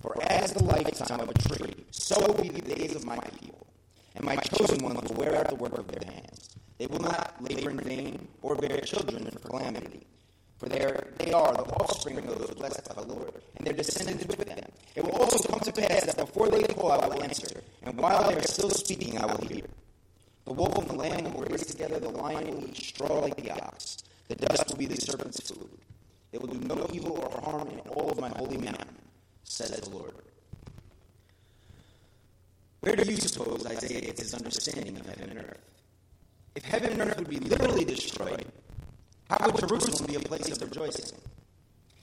For 0.00 0.16
as 0.30 0.52
the 0.52 0.62
lifetime 0.62 1.18
of 1.18 1.30
a 1.30 1.34
tree, 1.34 1.74
so 1.90 2.14
will 2.20 2.40
be 2.40 2.50
the 2.50 2.76
days 2.76 2.94
of 2.94 3.04
my 3.04 3.18
people. 3.40 3.66
And 4.14 4.24
my 4.24 4.36
chosen 4.36 4.78
ones 4.84 5.10
will 5.10 5.16
wear 5.16 5.34
out 5.34 5.48
the 5.48 5.56
work 5.56 5.76
of 5.76 5.88
their 5.88 6.08
hands. 6.08 6.50
They 6.78 6.86
will 6.86 7.00
not 7.00 7.34
labor 7.40 7.70
in 7.70 7.78
vain 7.80 8.28
or 8.42 8.56
bear 8.56 8.80
children 8.80 9.30
for 9.30 9.38
calamity. 9.38 10.06
For 10.58 10.68
they 10.68 10.80
are, 10.80 11.06
they 11.18 11.32
are 11.32 11.52
the 11.52 11.62
offspring 11.62 12.18
of 12.18 12.26
those 12.26 12.50
blessed 12.50 12.88
by 12.88 13.02
the 13.02 13.08
Lord, 13.08 13.32
and 13.56 13.66
their 13.66 13.74
descendants 13.74 14.26
with 14.26 14.46
them. 14.46 14.64
It 14.94 15.04
will 15.04 15.12
also 15.12 15.46
come 15.48 15.60
to 15.60 15.72
pass 15.72 16.04
that 16.06 16.16
before 16.16 16.48
they 16.48 16.62
call, 16.62 16.92
I 16.92 17.06
will 17.06 17.22
answer, 17.22 17.60
and 17.82 17.96
while 17.98 18.28
they 18.28 18.36
are 18.36 18.42
still 18.42 18.70
speaking, 18.70 19.18
I 19.18 19.26
will 19.26 19.46
hear. 19.46 19.66
The 20.44 20.52
wolf 20.52 20.78
and 20.78 20.88
the 20.88 20.94
lamb 20.94 21.32
will 21.34 21.44
race 21.44 21.66
together, 21.66 21.98
the 21.98 22.10
lion 22.10 22.50
will 22.50 22.68
eat 22.68 22.76
straw 22.76 23.18
like 23.20 23.36
the 23.36 23.50
ox. 23.50 24.04
The 24.28 24.36
dust 24.36 24.68
will 24.68 24.76
be 24.76 24.86
the 24.86 25.00
serpent's 25.00 25.40
food. 25.40 25.70
They 26.32 26.38
will 26.38 26.48
do 26.48 26.60
no 26.66 26.86
evil 26.92 27.18
or 27.18 27.40
harm 27.40 27.68
in 27.68 27.78
all 27.90 28.10
of 28.10 28.18
my 28.20 28.28
holy 28.28 28.58
mountain, 28.58 28.96
says 29.44 29.70
the 29.70 29.90
Lord. 29.90 30.14
Where 32.80 32.96
do 32.96 33.10
you 33.10 33.16
suppose 33.16 33.66
Isaiah 33.66 34.00
gets 34.00 34.20
his 34.22 34.34
understanding 34.34 34.98
of 34.98 35.06
heaven 35.06 35.30
and 35.30 35.38
earth? 35.40 35.73
If 36.56 36.64
heaven 36.64 36.92
and 36.92 37.10
earth 37.10 37.18
would 37.18 37.28
be 37.28 37.40
literally 37.40 37.84
destroyed, 37.84 38.46
how 39.28 39.46
would 39.46 39.58
Jerusalem 39.58 40.06
be 40.06 40.14
a 40.14 40.20
place 40.20 40.48
of 40.50 40.62
rejoicing? 40.62 41.18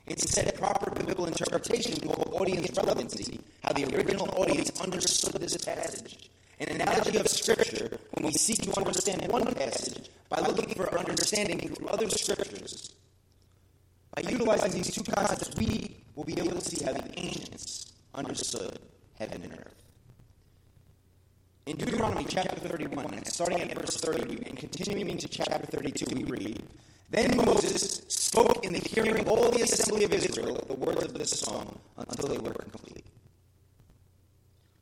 Instead, 0.08 0.54
proper 0.58 0.92
biblical 0.92 1.26
interpretation 1.26 1.98
will 2.06 2.36
audience 2.36 2.76
relevancy, 2.76 3.40
how 3.64 3.72
the 3.72 3.86
original 3.96 4.30
audience 4.36 4.82
understood 4.82 5.40
this 5.40 5.56
passage. 5.58 6.30
An 6.60 6.82
analogy 6.82 7.18
of 7.18 7.28
Scripture, 7.28 7.98
when 8.12 8.26
we 8.26 8.34
seek 8.34 8.62
to 8.64 8.78
understand 8.78 9.32
one 9.32 9.54
passage 9.54 10.10
by 10.28 10.40
looking 10.42 10.76
for 10.76 10.98
understanding 10.98 11.60
through 11.70 11.88
other 11.88 12.10
Scriptures, 12.10 12.94
by 14.16 14.30
utilizing 14.30 14.72
these 14.74 14.94
two 14.94 15.04
concepts, 15.04 15.56
we 15.58 15.96
will 16.16 16.26
be 16.26 16.38
able 16.38 16.52
to 16.52 16.62
see 16.62 16.84
how 16.84 16.92
the 16.92 17.18
ancients 17.18 17.94
understood 18.14 18.80
heaven 19.18 19.44
and 19.44 19.54
earth. 19.54 19.82
In 21.67 21.78
Deuteronomy 21.78 22.26
chapter 22.28 22.56
31, 22.56 23.24
starting 23.26 23.62
at 23.62 23.78
verse 23.78 23.95
30 23.97 24.47
and 24.47 24.58
continuing 24.58 25.10
into 25.10 25.28
chapter 25.28 25.63
32, 25.67 26.15
we 26.15 26.24
read, 26.24 26.63
then 27.12 27.38
Moses 27.38 28.02
spoke 28.08 28.65
in 28.65 28.74
the 28.74 28.80
hearing 28.80 29.19
of 29.19 29.28
all 29.28 29.52
the 29.52 29.62
assembly 29.62 30.06
of 30.06 30.12
Israel 30.12 30.63
the 30.67 30.74
words 30.74 31.04
of 31.04 31.13
this 31.13 31.30
song 31.30 31.78
until 31.97 32.30
they 32.30 32.39
were 32.39 32.54
complete. 32.54 33.06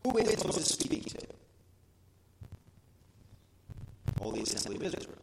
Who 0.06 0.18
is 0.20 0.42
Moses 0.46 0.70
speaking 0.70 1.04
to? 1.04 1.20
All 4.22 4.32
the 4.32 4.44
assembly 4.44 4.78
of 4.78 4.94
Israel. 4.94 5.18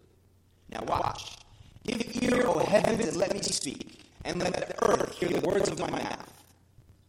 Now 0.71 0.83
watch. 0.87 1.38
Give 1.87 2.23
ear, 2.23 2.42
O 2.47 2.59
heavens, 2.59 3.09
and 3.09 3.16
let 3.16 3.33
me 3.33 3.40
speak, 3.40 4.01
and 4.27 4.40
let 4.40 4.53
the 4.53 4.90
earth 4.90 5.14
hear 5.14 5.31
the 5.31 5.40
words 5.47 5.71
of 5.71 5.79
my 5.79 5.90
mouth. 5.90 6.33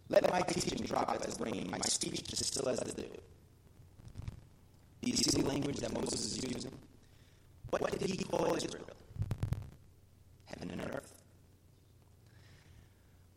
Let 0.07 0.29
my 0.31 0.39
teaching 0.39 0.86
drop 0.86 1.21
as 1.27 1.38
rain, 1.38 1.67
my 1.69 1.79
speech 1.79 2.23
distill 2.23 2.69
as 2.69 2.79
the 2.79 2.93
dew. 2.93 3.10
Do 5.08 5.12
you 5.12 5.17
see 5.24 5.41
the 5.41 5.48
language 5.48 5.78
that 5.78 5.93
Moses 5.93 6.34
is 6.34 6.43
using? 6.43 6.78
What 7.70 7.98
did 7.98 8.10
he 8.10 8.17
call 8.26 8.54
Israel? 8.54 8.84
heaven 10.48 10.70
and 10.70 10.82
earth. 10.93 11.13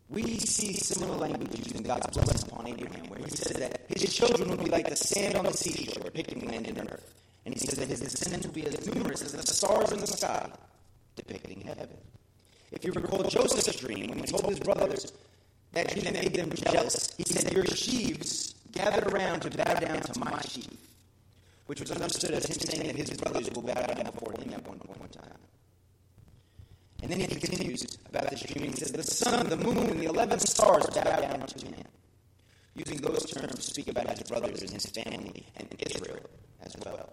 We 0.09 0.41
see 0.41 0.73
similar 0.73 1.17
language 1.17 1.57
used 1.57 1.77
in 1.77 1.85
God's 1.85 2.09
blessing 2.09 2.51
upon 2.51 2.67
Abraham, 2.67 3.07
where 3.07 3.21
he 3.21 3.31
says 3.31 3.57
that 3.59 3.83
his 3.87 4.13
children 4.13 4.51
will 4.51 4.57
be 4.57 4.69
like 4.69 4.89
the 4.89 4.97
sand 4.97 5.37
on 5.37 5.45
the 5.45 5.53
seashore, 5.53 6.11
picking 6.11 6.45
land 6.49 6.67
and 6.67 6.91
earth. 6.91 7.15
And 7.45 7.55
he 7.55 7.61
says 7.61 7.79
that 7.79 7.87
his 7.87 8.01
descendants 8.01 8.49
will 8.49 8.55
be 8.55 8.67
as 8.67 8.93
numerous 8.93 9.23
as 9.23 9.31
the 9.31 9.47
stars 9.47 9.93
in 9.93 10.01
the 10.01 10.09
sky, 10.09 10.51
depicting 11.15 11.61
heaven. 11.61 11.89
If 12.73 12.85
you 12.85 12.91
recall 12.91 13.23
Joseph's 13.23 13.79
dream, 13.79 14.09
when 14.09 14.19
he 14.19 14.27
told 14.27 14.47
his 14.47 14.59
brothers 14.59 15.13
that 15.71 15.95
dream 15.95 16.15
made 16.15 16.35
them 16.35 16.51
jealous, 16.51 17.15
he 17.17 17.23
said, 17.23 17.53
Your 17.53 17.65
sheaves 17.67 18.57
gathered 18.73 19.13
around 19.13 19.43
to 19.43 19.51
bow 19.57 19.75
down 19.75 20.01
to 20.01 20.19
my 20.19 20.41
sheaf. 20.41 20.90
Which 21.71 21.79
was 21.79 21.93
understood 21.93 22.33
as 22.33 22.47
him 22.47 22.59
saying 22.59 22.85
that 22.85 22.97
his 22.97 23.11
brothers 23.11 23.49
will 23.55 23.63
bow 23.63 23.75
down 23.75 24.05
before 24.05 24.33
him 24.33 24.53
at 24.53 24.67
one 24.67 24.81
point 24.81 25.03
in 25.03 25.21
time. 25.21 25.39
And 27.01 27.13
then 27.13 27.21
he 27.21 27.27
continues 27.29 27.97
about 28.09 28.29
this 28.29 28.43
dream. 28.43 28.73
He 28.73 28.77
says, 28.77 28.91
The 28.91 29.05
sun, 29.05 29.49
the 29.49 29.57
moon, 29.57 29.79
and 29.89 30.01
the 30.01 30.07
eleven 30.07 30.41
stars 30.41 30.85
bow 30.87 31.05
down 31.21 31.47
to 31.47 31.65
him. 31.65 31.87
Using 32.75 32.97
those 33.01 33.25
terms 33.31 33.55
to 33.55 33.63
speak 33.63 33.87
about 33.87 34.09
his 34.09 34.29
brothers 34.29 34.63
and 34.63 34.71
his 34.73 34.87
family 34.87 35.47
and 35.59 35.69
Israel 35.79 36.19
as 36.65 36.75
well. 36.85 37.13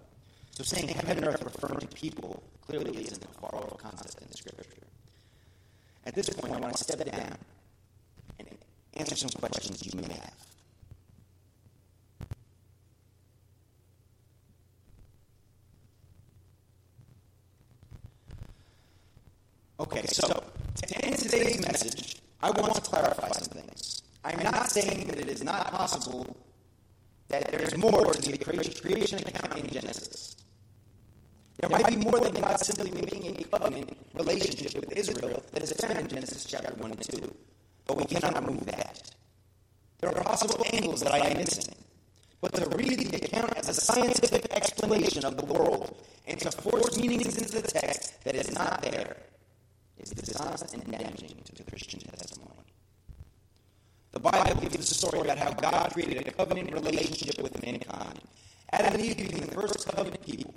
So 0.54 0.64
saying 0.64 0.88
heaven 0.88 1.20
and 1.20 1.28
earth 1.28 1.44
referring 1.44 1.82
to 1.82 1.88
people 1.90 2.42
clearly 2.66 2.98
isn't 3.00 3.24
a 3.24 3.40
far 3.40 3.54
off 3.54 3.78
concept 3.78 4.24
in 4.24 4.28
the 4.32 4.38
scripture. 4.38 4.88
At 6.08 6.16
this 6.16 6.30
point, 6.30 6.56
I 6.56 6.58
want 6.58 6.76
to 6.76 6.84
step 6.84 7.06
down 7.06 7.38
and 8.40 8.48
answer 8.96 9.16
some 9.16 9.30
questions 9.40 9.86
you 9.86 10.02
may 10.02 10.16
have. 10.16 10.47
Okay, 19.80 20.08
so 20.08 20.28
to 20.28 21.06
end 21.06 21.20
today's 21.20 21.62
message, 21.62 22.18
I 22.42 22.50
want 22.50 22.74
to 22.74 22.82
clarify 22.82 23.30
some 23.30 23.62
things. 23.62 24.02
I'm 24.24 24.42
not 24.42 24.72
saying 24.72 25.06
that 25.06 25.20
it 25.20 25.30
is 25.30 25.44
not 25.44 25.72
possible 25.72 26.36
that 27.28 27.52
there 27.52 27.62
is 27.62 27.78
more 27.78 28.12
to 28.12 28.32
the 28.32 28.40
creation 28.40 29.20
account 29.20 29.56
in 29.56 29.70
Genesis. 29.70 30.36
There 31.60 31.70
might 31.70 31.86
be 31.88 31.96
more 31.96 32.20
than 32.20 32.34
God 32.34 32.60
simply 32.60 32.90
making 32.90 33.38
a 33.38 33.44
covenant 33.44 33.96
relationship 34.16 34.80
with 34.80 34.98
Israel 34.98 35.44
that 35.52 35.62
is 35.62 35.72
found 35.74 36.00
in 36.00 36.08
Genesis 36.08 36.46
chapter 36.46 36.74
1 36.74 36.92
and 36.92 37.02
2. 37.02 37.36
But 37.86 37.98
we 37.98 38.06
cannot 38.06 38.48
remove 38.48 38.66
that. 38.66 39.12
There 40.00 40.10
are 40.10 40.24
possible 40.24 40.66
angles 40.74 41.02
that 41.02 41.14
I 41.14 41.20
am 41.20 41.38
missing. 41.38 41.76
But 42.42 42.56
to 42.56 42.68
read 42.76 42.98
the 43.12 43.18
account 43.18 43.56
as 43.56 43.70
a 43.70 43.76
scientific 43.76 44.52
explanation 44.56 45.24
of 45.24 45.38
the 45.38 45.46
world 45.46 46.04
and 46.26 46.40
to 46.40 46.52
force 46.52 46.98
meanings 46.98 47.38
into 47.38 47.62
the 47.62 47.68
text 47.68 48.24
that 48.24 48.34
is 48.34 48.52
not 48.52 48.82
there 48.82 49.18
is 50.00 50.12
dishonest 50.12 50.74
and 50.74 50.84
damaging 50.92 51.42
to 51.46 51.56
the 51.56 51.64
Christian 51.64 52.00
testimony. 52.00 52.52
The 54.12 54.20
Bible 54.20 54.62
gives 54.62 54.78
us 54.78 54.92
a 54.92 54.96
story 54.96 55.20
about 55.22 55.38
how 55.38 55.52
God 55.52 55.92
created 55.94 56.28
a 56.28 56.32
covenant 56.32 56.74
relationship 56.74 57.42
with 57.42 57.62
mankind. 57.64 58.20
Adam 58.72 58.94
and 58.94 59.04
Eve 59.04 59.18
became 59.18 59.46
the 59.48 59.56
first 59.56 59.88
covenant 59.88 60.26
people 60.26 60.54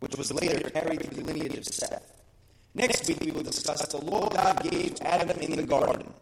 which 0.00 0.16
was 0.16 0.32
later 0.32 0.68
carried 0.70 1.02
through 1.02 1.22
the 1.22 1.32
lineage 1.32 1.56
of 1.56 1.64
Seth. 1.64 2.22
Next 2.74 3.08
week, 3.08 3.20
we 3.20 3.30
will 3.30 3.42
discuss 3.42 3.86
the 3.88 4.04
law 4.04 4.28
God 4.28 4.62
gave 4.70 4.96
to 4.96 5.06
Adam 5.06 5.30
in 5.40 5.56
the 5.56 5.62
garden. 5.62 6.12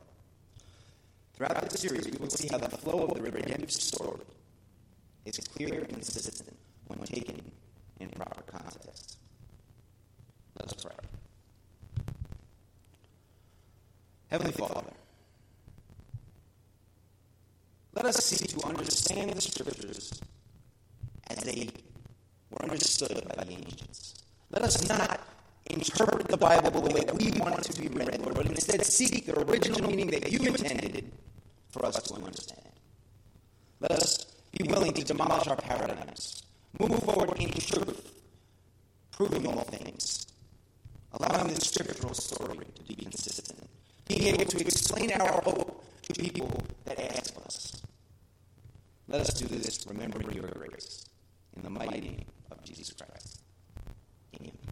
Throughout 1.35 1.69
this 1.69 1.81
series, 1.81 2.07
we 2.07 2.17
will 2.19 2.31
see 2.31 2.49
how 2.49 2.59
the 2.59 2.69
flow 2.71 3.05
of 3.05 3.15
the 3.15 3.23
redemptive 3.23 3.73
story 3.73 4.21
is 5.25 5.39
clear 5.39 5.81
and 5.81 5.89
consistent 5.89 6.57
when 6.87 7.01
taken 7.01 7.51
in 7.99 8.09
proper 8.11 8.43
context. 8.43 9.19
Let 10.59 10.69
us 10.69 10.85
pray. 10.85 11.14
Heavenly 14.35 14.51
Father, 14.51 14.91
let 17.95 18.05
us 18.05 18.17
seek 18.17 18.49
to 18.49 18.67
understand 18.67 19.31
the 19.31 19.41
Scriptures 19.41 20.21
as 21.31 21.39
they 21.45 21.69
were 22.51 22.65
understood 22.65 23.23
by 23.29 23.45
the 23.45 23.53
ancients. 23.53 24.25
Let 24.51 24.63
us 24.63 24.89
not 24.89 25.21
interpret 25.71 26.27
the 26.27 26.37
Bible 26.37 26.73
the 26.73 26.81
way 26.81 27.05
that 27.05 27.15
we 27.15 27.31
want 27.39 27.61
it 27.61 27.63
to 27.71 27.81
be 27.81 27.87
read, 27.87 28.19
Lord, 28.23 28.35
but 28.35 28.47
instead 28.47 28.85
seek 28.85 29.25
the 29.25 29.39
original 29.39 29.89
meaning 29.89 30.11
that 30.11 30.33
you 30.33 30.41
intended 30.41 31.13
for 31.71 31.87
us 31.87 32.03
to 32.03 32.15
understand. 32.15 32.73
Let 33.79 33.93
us 33.93 34.35
be 34.51 34.67
willing 34.67 34.95
to 34.95 35.05
demolish 35.05 35.47
our 35.47 35.55
paradigms, 35.55 36.43
move 36.81 37.01
forward 37.05 37.41
in 37.41 37.53
truth, 37.53 38.11
proving 39.13 39.47
all 39.47 39.63
things, 39.63 40.27
allowing 41.13 41.55
the 41.55 41.61
scriptural 41.61 42.15
story 42.15 42.67
to 42.75 42.83
be 42.83 42.97
consistent, 42.97 43.61
being 44.07 44.35
able 44.35 44.45
to 44.45 44.61
explain 44.61 45.13
our 45.13 45.41
hope 45.43 45.85
to 46.03 46.15
people 46.15 46.51
that 46.85 47.01
ask 47.17 47.35
us. 47.45 47.83
Let 49.09 49.23
us 49.23 49.35
do 49.35 49.47
this 49.47 49.87
remembering 49.89 50.33
your 50.33 50.49
grace. 50.49 51.05
In 51.57 51.63
the 51.63 51.71
mighty 51.71 52.01
name 52.01 52.25
of 52.51 52.63
Jesus 52.65 52.93
Christ. 52.93 53.43
Amen. 54.41 54.64